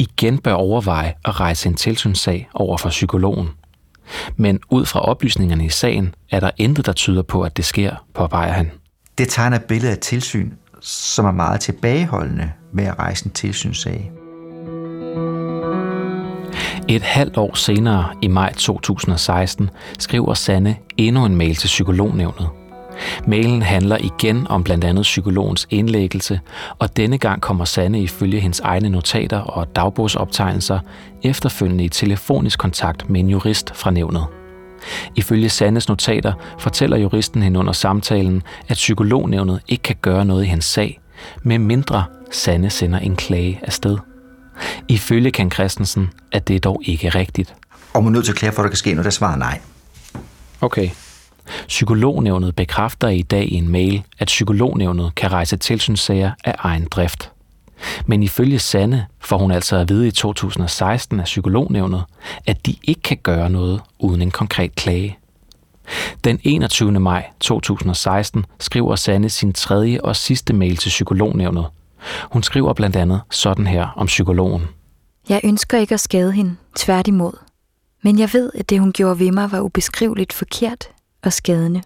igen 0.00 0.38
bør 0.38 0.52
overveje 0.52 1.12
at 1.24 1.40
rejse 1.40 1.68
en 1.68 1.74
tilsynssag 1.74 2.48
over 2.54 2.76
for 2.76 2.88
psykologen. 2.88 3.48
Men 4.36 4.60
ud 4.70 4.86
fra 4.86 5.00
oplysningerne 5.00 5.64
i 5.64 5.68
sagen, 5.68 6.14
er 6.30 6.40
der 6.40 6.50
intet, 6.56 6.86
der 6.86 6.92
tyder 6.92 7.22
på, 7.22 7.42
at 7.42 7.56
det 7.56 7.64
sker, 7.64 8.04
påpeger 8.14 8.52
han. 8.52 8.70
Det 9.18 9.28
tegner 9.28 9.56
et 9.56 9.64
billede 9.64 9.92
af 9.92 9.98
tilsyn, 9.98 10.50
som 10.80 11.24
er 11.26 11.32
meget 11.32 11.60
tilbageholdende 11.60 12.50
med 12.72 12.84
at 12.84 12.98
rejse 12.98 13.26
en 13.26 13.32
tilsynssag. 13.32 14.10
Et 16.88 17.02
halvt 17.02 17.36
år 17.36 17.54
senere, 17.54 18.14
i 18.22 18.28
maj 18.28 18.52
2016, 18.52 19.70
skriver 19.98 20.34
Sanne 20.34 20.76
endnu 20.96 21.24
en 21.24 21.36
mail 21.36 21.56
til 21.56 21.66
psykolognævnet. 21.66 22.48
Mailen 23.26 23.62
handler 23.62 23.96
igen 24.00 24.46
om 24.48 24.64
blandt 24.64 24.84
andet 24.84 25.02
psykologens 25.02 25.66
indlæggelse, 25.70 26.40
og 26.78 26.96
denne 26.96 27.18
gang 27.18 27.40
kommer 27.40 27.64
Sanne 27.64 28.02
ifølge 28.02 28.40
hendes 28.40 28.60
egne 28.60 28.88
notater 28.88 29.38
og 29.38 29.76
dagbogsoptegnelser 29.76 30.78
efterfølgende 31.22 31.84
i 31.84 31.88
telefonisk 31.88 32.58
kontakt 32.58 33.10
med 33.10 33.20
en 33.20 33.30
jurist 33.30 33.76
fra 33.76 33.90
nævnet. 33.90 34.26
Ifølge 35.16 35.48
Sandes 35.48 35.88
notater 35.88 36.32
fortæller 36.58 36.96
juristen 36.96 37.42
hende 37.42 37.60
under 37.60 37.72
samtalen, 37.72 38.42
at 38.68 38.74
psykolognævnet 38.74 39.60
ikke 39.68 39.82
kan 39.82 39.96
gøre 40.02 40.24
noget 40.24 40.44
i 40.44 40.46
hendes 40.46 40.64
sag, 40.64 41.00
med 41.42 41.58
mindre 41.58 42.04
Sande 42.30 42.70
sender 42.70 42.98
en 42.98 43.16
klage 43.16 43.60
afsted. 43.62 43.98
Ifølge 44.88 45.30
Ken 45.30 45.50
Christensen 45.50 46.10
er 46.32 46.38
det 46.38 46.64
dog 46.64 46.82
ikke 46.84 47.08
rigtigt. 47.08 47.54
Og 47.94 48.04
man 48.04 48.12
er 48.12 48.16
nødt 48.16 48.24
til 48.24 48.32
at 48.32 48.38
klage 48.38 48.52
for, 48.52 48.62
at 48.62 48.64
der 48.64 48.70
kan 48.70 48.76
ske 48.76 48.90
noget, 48.90 49.04
der 49.04 49.10
svarer 49.10 49.36
nej. 49.36 49.60
Okay. 50.60 50.90
Psykolognævnet 51.68 52.56
bekræfter 52.56 53.08
i 53.08 53.22
dag 53.22 53.44
i 53.52 53.54
en 53.54 53.68
mail, 53.68 54.02
at 54.18 54.26
psykolognævnet 54.26 55.14
kan 55.14 55.32
rejse 55.32 55.56
tilsynssager 55.56 56.32
af 56.44 56.54
egen 56.58 56.86
drift. 56.90 57.30
Men 58.06 58.22
ifølge 58.22 58.58
Sanne 58.58 59.06
får 59.20 59.38
hun 59.38 59.50
altså 59.50 59.76
at 59.76 59.88
vide 59.88 60.08
i 60.08 60.10
2016 60.10 61.20
af 61.20 61.24
psykolognævnet, 61.24 62.04
at 62.46 62.66
de 62.66 62.76
ikke 62.82 63.00
kan 63.00 63.16
gøre 63.22 63.50
noget 63.50 63.80
uden 63.98 64.22
en 64.22 64.30
konkret 64.30 64.74
klage. 64.74 65.18
Den 66.24 66.40
21. 66.42 66.92
maj 66.92 67.26
2016 67.40 68.46
skriver 68.60 68.96
Sanne 68.96 69.28
sin 69.28 69.52
tredje 69.52 70.00
og 70.00 70.16
sidste 70.16 70.52
mail 70.52 70.76
til 70.76 70.88
psykolognævnet. 70.88 71.66
Hun 72.32 72.42
skriver 72.42 72.72
blandt 72.72 72.96
andet 72.96 73.20
sådan 73.30 73.66
her 73.66 73.86
om 73.96 74.06
psykologen. 74.06 74.62
Jeg 75.28 75.40
ønsker 75.44 75.78
ikke 75.78 75.94
at 75.94 76.00
skade 76.00 76.32
hende, 76.32 76.56
tværtimod. 76.76 77.32
Men 78.02 78.18
jeg 78.18 78.30
ved, 78.32 78.50
at 78.54 78.70
det 78.70 78.80
hun 78.80 78.92
gjorde 78.92 79.18
ved 79.18 79.32
mig 79.32 79.52
var 79.52 79.60
ubeskriveligt 79.60 80.32
forkert 80.32 80.88
og 81.26 81.32
skadende. 81.32 81.82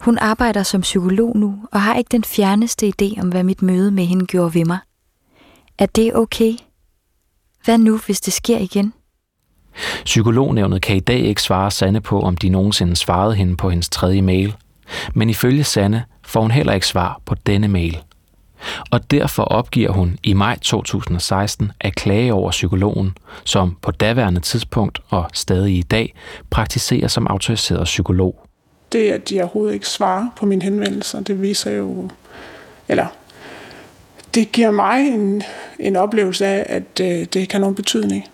Hun 0.00 0.18
arbejder 0.18 0.62
som 0.62 0.80
psykolog 0.80 1.36
nu 1.36 1.58
og 1.72 1.82
har 1.82 1.94
ikke 1.94 2.08
den 2.08 2.24
fjerneste 2.24 2.92
idé 2.92 3.20
om, 3.20 3.28
hvad 3.28 3.44
mit 3.44 3.62
møde 3.62 3.90
med 3.90 4.04
hende 4.04 4.26
gjorde 4.26 4.54
ved 4.54 4.64
mig. 4.64 4.78
Er 5.78 5.86
det 5.86 6.16
okay? 6.16 6.52
Hvad 7.64 7.78
nu, 7.78 7.98
hvis 7.98 8.20
det 8.20 8.32
sker 8.32 8.58
igen? 8.58 8.92
Psykolognævnet 10.04 10.82
kan 10.82 10.96
i 10.96 11.00
dag 11.00 11.18
ikke 11.20 11.42
svare 11.42 11.70
Sanne 11.70 12.00
på, 12.00 12.20
om 12.20 12.36
de 12.36 12.48
nogensinde 12.48 12.96
svarede 12.96 13.34
hende 13.34 13.56
på 13.56 13.70
hendes 13.70 13.88
tredje 13.88 14.22
mail. 14.22 14.54
Men 15.14 15.30
ifølge 15.30 15.64
Sanne 15.64 16.04
får 16.22 16.40
hun 16.40 16.50
heller 16.50 16.72
ikke 16.72 16.86
svar 16.86 17.20
på 17.24 17.34
denne 17.34 17.68
mail. 17.68 17.98
Og 18.90 19.10
derfor 19.10 19.42
opgiver 19.42 19.92
hun 19.92 20.18
i 20.22 20.32
maj 20.32 20.58
2016 20.62 21.72
at 21.80 21.94
klage 21.94 22.34
over 22.34 22.50
psykologen, 22.50 23.16
som 23.44 23.76
på 23.82 23.90
daværende 23.90 24.40
tidspunkt 24.40 25.00
og 25.08 25.24
stadig 25.32 25.78
i 25.78 25.82
dag 25.82 26.14
praktiserer 26.50 27.08
som 27.08 27.26
autoriseret 27.26 27.84
psykolog. 27.84 28.46
Det, 28.92 29.10
at 29.10 29.28
de 29.28 29.40
overhovedet 29.40 29.74
ikke 29.74 29.88
svarer 29.88 30.26
på 30.36 30.46
mine 30.46 30.62
henvendelser, 30.62 31.20
det 31.20 31.42
viser 31.42 31.70
jo, 31.70 32.10
eller 32.88 33.06
det 34.34 34.52
giver 34.52 34.70
mig 34.70 35.08
en, 35.08 35.42
en 35.78 35.96
oplevelse 35.96 36.46
af, 36.46 36.66
at 36.68 37.00
øh, 37.00 37.24
det 37.24 37.48
kan 37.48 37.60
nogen 37.60 37.74
betydning, 37.76 38.28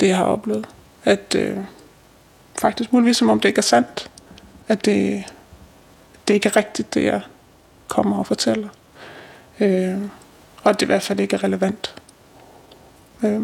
det 0.00 0.08
jeg 0.08 0.16
har 0.16 0.24
oplevet. 0.24 0.66
At 1.04 1.34
øh, 1.38 1.56
faktisk 2.58 2.92
muligvis 2.92 3.16
som 3.16 3.30
om 3.30 3.40
det 3.40 3.48
ikke 3.48 3.58
er 3.58 3.62
sandt, 3.62 4.10
at 4.68 4.84
det, 4.84 5.24
det 6.28 6.34
ikke 6.34 6.48
er 6.48 6.56
rigtigt, 6.56 6.94
det 6.94 7.04
jeg 7.04 7.20
kommer 7.88 8.18
og 8.18 8.26
fortæller. 8.26 8.68
Øh, 9.60 9.98
og 10.62 10.80
det 10.80 10.82
i 10.82 10.86
hvert 10.86 11.02
fald 11.02 11.20
ikke 11.20 11.36
er 11.36 11.44
relevant. 11.44 11.94
Øh, 13.24 13.40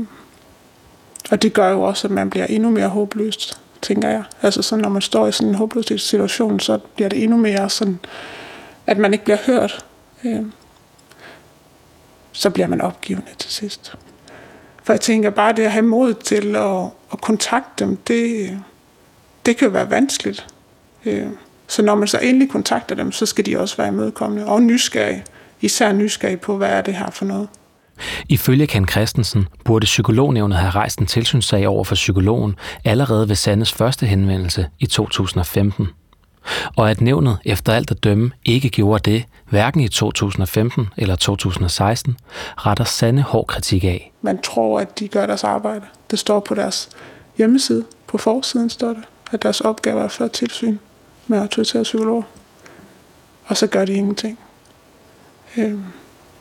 og 1.31 1.42
det 1.42 1.53
gør 1.53 1.70
jo 1.70 1.83
også, 1.83 2.07
at 2.07 2.11
man 2.11 2.31
bliver 2.31 2.46
endnu 2.46 2.70
mere 2.70 2.88
håbløst, 2.88 3.61
tænker 3.83 4.09
jeg. 4.09 4.25
Altså 4.42 4.62
så 4.62 4.77
når 4.77 4.88
man 4.88 5.03
står 5.03 5.27
i 5.27 5.33
sådan 5.33 5.49
en 5.49 5.55
håbløs 5.55 6.03
situation, 6.03 6.61
så 6.61 6.79
bliver 6.79 7.09
det 7.09 7.23
endnu 7.23 7.37
mere 7.37 7.70
sådan, 7.70 7.99
at 8.87 8.99
man 8.99 9.12
ikke 9.12 9.25
bliver 9.25 9.38
hørt. 9.46 9.85
Øh, 10.25 10.42
så 12.33 12.51
bliver 12.51 12.66
man 12.66 12.81
opgivende 12.81 13.31
til 13.38 13.51
sidst. 13.51 13.94
For 14.83 14.92
jeg 14.92 15.01
tænker 15.01 15.31
bare, 15.31 15.53
det 15.53 15.62
at 15.62 15.73
have 15.73 15.83
mod 15.83 16.14
til 16.14 16.57
at, 16.57 16.85
at 17.12 17.20
kontakte 17.20 17.85
dem, 17.85 17.96
det, 17.96 18.59
det 19.46 19.57
kan 19.57 19.66
jo 19.66 19.73
være 19.73 19.90
vanskeligt. 19.90 20.46
Øh, 21.05 21.27
så 21.66 21.83
når 21.83 21.94
man 21.94 22.09
så 22.09 22.18
endelig 22.18 22.51
kontakter 22.51 22.94
dem, 22.94 23.12
så 23.12 23.27
skal 23.27 23.46
de 23.46 23.59
også 23.59 23.77
være 23.77 23.88
imødekommende 23.88 24.46
og 24.46 24.62
nysgerrige 24.62 25.25
især 25.61 25.92
nysgerrig 25.92 26.40
på, 26.40 26.57
hvad 26.57 26.68
er 26.68 26.83
det 26.83 26.94
her 26.94 27.11
for 27.11 27.25
noget. 27.25 27.49
Ifølge 28.29 28.66
Ken 28.66 28.88
Christensen 28.88 29.49
burde 29.64 29.85
psykolognævnet 29.85 30.59
have 30.59 30.70
rejst 30.70 30.99
en 30.99 31.07
tilsynssag 31.07 31.68
over 31.68 31.85
for 31.85 31.94
psykologen 31.94 32.57
allerede 32.85 33.29
ved 33.29 33.37
Sandes 33.37 33.73
første 33.73 34.07
henvendelse 34.07 34.66
i 34.79 34.87
2015. 34.87 35.88
Og 36.77 36.90
at 36.90 37.01
nævnet 37.01 37.38
efter 37.44 37.73
alt 37.73 37.90
at 37.90 38.05
dømme 38.05 38.31
ikke 38.44 38.68
gjorde 38.68 39.11
det, 39.11 39.25
hverken 39.49 39.81
i 39.81 39.88
2015 39.88 40.88
eller 40.96 41.16
2016, 41.16 42.16
retter 42.57 42.85
Sande 42.85 43.23
hård 43.23 43.46
kritik 43.46 43.85
af. 43.85 44.12
Man 44.23 44.42
tror, 44.42 44.81
at 44.81 44.99
de 44.99 45.09
gør 45.09 45.27
deres 45.27 45.44
arbejde. 45.44 45.85
Det 46.11 46.18
står 46.18 46.40
på 46.40 46.55
deres 46.55 46.88
hjemmeside. 47.37 47.85
På 48.07 48.18
forsiden 48.18 48.70
står 48.70 48.88
det, 48.88 49.05
at 49.33 49.42
deres 49.42 49.61
opgave 49.61 50.01
er 50.01 50.05
at 50.05 50.12
føre 50.12 50.29
tilsyn 50.29 50.79
med 51.27 51.38
autoriserede 51.38 51.85
psykologer. 51.85 52.23
Og 53.46 53.57
så 53.57 53.66
gør 53.66 53.85
de 53.85 53.92
ingenting. 53.92 54.38
Øh, 55.57 55.79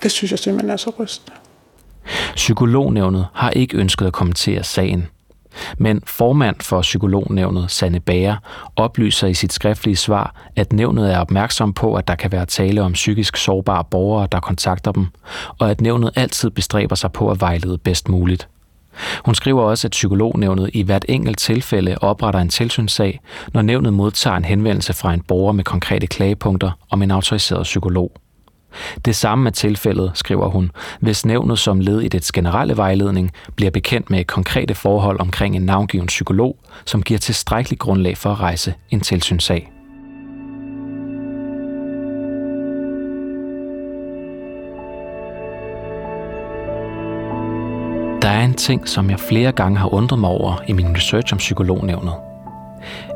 det 0.03 0.11
synes 0.11 0.31
jeg 0.31 0.39
simpelthen 0.39 0.69
er 0.69 0.77
så 0.77 0.91
rystende. 0.99 1.37
Psykolognævnet 2.35 3.27
har 3.33 3.49
ikke 3.49 3.77
ønsket 3.77 4.05
at 4.05 4.13
kommentere 4.13 4.63
sagen. 4.63 5.07
Men 5.77 6.01
formand 6.05 6.55
for 6.61 6.81
Psykolognævnet, 6.81 7.71
Sanne 7.71 7.99
Bager, 7.99 8.35
oplyser 8.75 9.27
i 9.27 9.33
sit 9.33 9.53
skriftlige 9.53 9.95
svar, 9.95 10.35
at 10.55 10.73
nævnet 10.73 11.13
er 11.13 11.19
opmærksom 11.19 11.73
på, 11.73 11.93
at 11.93 12.07
der 12.07 12.15
kan 12.15 12.31
være 12.31 12.45
tale 12.45 12.81
om 12.81 12.93
psykisk 12.93 13.37
sårbare 13.37 13.83
borgere, 13.83 14.27
der 14.31 14.39
kontakter 14.39 14.91
dem, 14.91 15.07
og 15.59 15.71
at 15.71 15.81
nævnet 15.81 16.11
altid 16.15 16.49
bestræber 16.49 16.95
sig 16.95 17.11
på 17.11 17.31
at 17.31 17.41
vejlede 17.41 17.77
bedst 17.77 18.09
muligt. 18.09 18.47
Hun 19.25 19.35
skriver 19.35 19.63
også, 19.63 19.87
at 19.87 19.91
psykolognævnet 19.91 20.69
i 20.73 20.83
hvert 20.83 21.05
enkelt 21.07 21.37
tilfælde 21.37 21.97
opretter 22.01 22.39
en 22.39 22.49
tilsynssag, 22.49 23.19
når 23.53 23.61
nævnet 23.61 23.93
modtager 23.93 24.37
en 24.37 24.45
henvendelse 24.45 24.93
fra 24.93 25.13
en 25.13 25.21
borger 25.21 25.51
med 25.51 25.63
konkrete 25.63 26.07
klagepunkter 26.07 26.71
om 26.89 27.01
en 27.01 27.11
autoriseret 27.11 27.63
psykolog. 27.63 28.11
Det 29.05 29.15
samme 29.15 29.49
er 29.49 29.51
tilfældet, 29.51 30.11
skriver 30.15 30.49
hun, 30.49 30.71
hvis 30.99 31.25
nævnet 31.25 31.59
som 31.59 31.79
led 31.79 32.01
i 32.01 32.07
dets 32.07 32.31
generelle 32.31 32.77
vejledning 32.77 33.31
bliver 33.55 33.71
bekendt 33.71 34.09
med 34.09 34.23
konkrete 34.23 34.75
forhold 34.75 35.19
omkring 35.19 35.55
en 35.55 35.61
navngiven 35.61 36.07
psykolog, 36.07 36.57
som 36.85 37.03
giver 37.03 37.17
tilstrækkelig 37.17 37.79
grundlag 37.79 38.17
for 38.17 38.31
at 38.31 38.39
rejse 38.39 38.73
en 38.89 39.01
tilsynssag. 39.01 39.71
Der 48.21 48.29
er 48.29 48.45
en 48.45 48.53
ting, 48.53 48.89
som 48.89 49.09
jeg 49.09 49.19
flere 49.19 49.51
gange 49.51 49.77
har 49.77 49.93
undret 49.93 50.19
mig 50.19 50.29
over 50.29 50.63
i 50.67 50.73
min 50.73 50.95
research 50.95 51.33
om 51.33 51.37
psykolognævnet– 51.37 52.13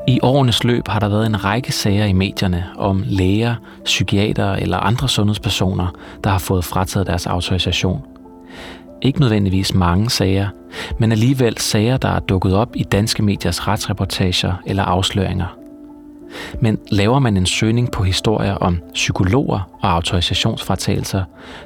i 0.08 0.20
årenes 0.22 0.63
løb 0.63 0.88
har 0.88 1.00
der 1.00 1.08
været 1.08 1.26
en 1.26 1.44
række 1.46 1.72
sager 1.72 2.06
i 2.06 2.13
medierne 2.13 2.66
om 2.78 3.04
læger, 3.06 3.56
psykiater 3.86 4.54
eller 4.54 4.78
andre 4.78 5.10
sundhedspersoner, 5.10 5.88
der 6.24 6.30
har 6.30 6.39
fået 6.39 6.66
frataget 6.66 7.08
deres 7.08 7.28
autorisation. 7.28 8.02
Ikke 9.02 9.20
nødvendigvis 9.20 9.74
mange 9.74 10.10
sager, 10.10 10.48
men 11.00 11.12
alligevel 11.12 11.58
sager, 11.58 11.98
der 11.98 12.10
er 12.10 12.20
dukket 12.20 12.54
op 12.54 12.76
i 12.76 12.84
danske 12.84 13.24
mediers 13.24 13.68
retsreportager 13.68 14.54
eller 14.66 14.84
afsløringer. 14.84 15.58
Men 16.62 16.78
laver 16.92 17.20
man 17.20 17.38
en 17.38 17.46
søgning 17.46 17.92
på 17.92 18.04
historier 18.04 18.54
om 18.54 18.82
psykologer 18.94 19.70
og 19.82 19.92
autorisationsfratagelser, 19.92 21.24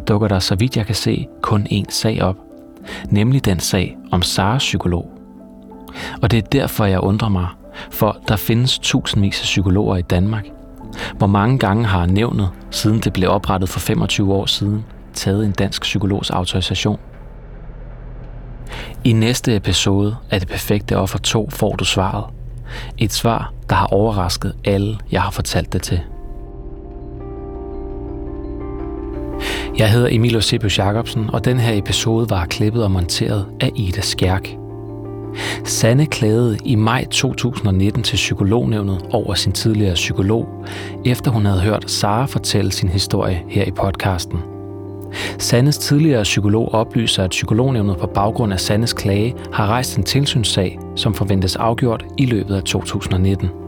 dukker 0.08 0.28
der, 0.28 0.40
så 0.40 0.56
vidt 0.56 0.78
jeg 0.78 0.86
kan 0.86 0.96
se, 0.96 1.28
kun 1.42 1.68
én 1.72 1.86
sag 1.90 2.22
op. 2.22 2.38
Nemlig 3.10 3.46
den 3.46 3.60
sag 3.60 3.98
om 4.12 4.22
Sara 4.22 4.58
psykolog. 4.58 5.12
Og 6.22 6.32
det 6.32 6.38
er 6.38 6.48
derfor, 6.52 6.86
jeg 6.86 7.00
undrer 7.00 7.30
mig, 7.30 7.48
for 7.92 8.18
der 8.28 8.36
findes 8.36 8.80
tusindvis 8.80 9.42
af 9.42 9.44
psykologer 9.44 9.98
i 9.98 10.02
Danmark. 10.02 10.46
Hvor 11.18 11.28
mange 11.28 11.60
gange 11.60 11.86
har 11.86 12.06
nævnet, 12.06 12.50
siden 12.72 13.00
det 13.00 13.14
blev 13.14 13.30
oprettet 13.30 13.70
for 13.70 13.80
25 13.80 14.34
år 14.34 14.46
siden, 14.46 14.86
taget 15.14 15.46
en 15.46 15.52
dansk 15.52 15.82
psykologs 15.82 16.30
autorisation? 16.30 17.00
I 19.04 19.14
næste 19.14 19.56
episode 19.56 20.16
af 20.32 20.40
Det 20.40 20.50
Perfekte 20.50 20.98
Offer 20.98 21.20
2 21.20 21.50
får 21.50 21.76
du 21.76 21.86
svaret. 21.86 22.26
Et 22.98 23.14
svar, 23.14 23.54
der 23.70 23.76
har 23.76 23.88
overrasket 23.88 24.54
alle, 24.66 24.98
jeg 25.12 25.22
har 25.22 25.32
fortalt 25.32 25.74
det 25.74 25.82
til. 25.82 26.00
Jeg 29.78 29.92
hedder 29.92 30.08
Emil 30.12 30.36
Eusebius 30.36 30.80
Jacobsen, 30.80 31.30
og 31.30 31.46
den 31.46 31.60
her 31.60 31.74
episode 31.74 32.30
var 32.30 32.46
klippet 32.46 32.84
og 32.84 32.92
monteret 32.92 33.46
af 33.60 33.72
Ida 33.76 34.02
Skærk. 34.02 34.67
Sanne 35.64 36.06
klagede 36.06 36.58
i 36.66 36.76
maj 36.76 37.06
2019 37.12 38.04
til 38.04 38.16
psykolognævnet 38.16 39.06
over 39.12 39.34
sin 39.34 39.52
tidligere 39.52 39.94
psykolog, 39.94 40.66
efter 41.06 41.32
hun 41.32 41.46
havde 41.46 41.62
hørt 41.62 41.92
Sara 41.92 42.26
fortælle 42.26 42.72
sin 42.72 42.90
historie 42.90 43.44
her 43.50 43.64
i 43.66 43.72
podcasten. 43.72 44.40
Sandes 45.40 45.78
tidligere 45.78 46.24
psykolog 46.24 46.74
oplyser, 46.74 47.24
at 47.24 47.30
psykolognævnet 47.30 47.98
på 47.98 48.08
baggrund 48.08 48.54
af 48.54 48.60
Sandes 48.60 48.94
klage 48.94 49.36
har 49.54 49.68
rejst 49.68 49.98
en 49.98 50.04
tilsynssag, 50.04 50.80
som 50.96 51.14
forventes 51.14 51.56
afgjort 51.56 52.06
i 52.18 52.26
løbet 52.26 52.56
af 52.56 52.64
2019. 52.64 53.67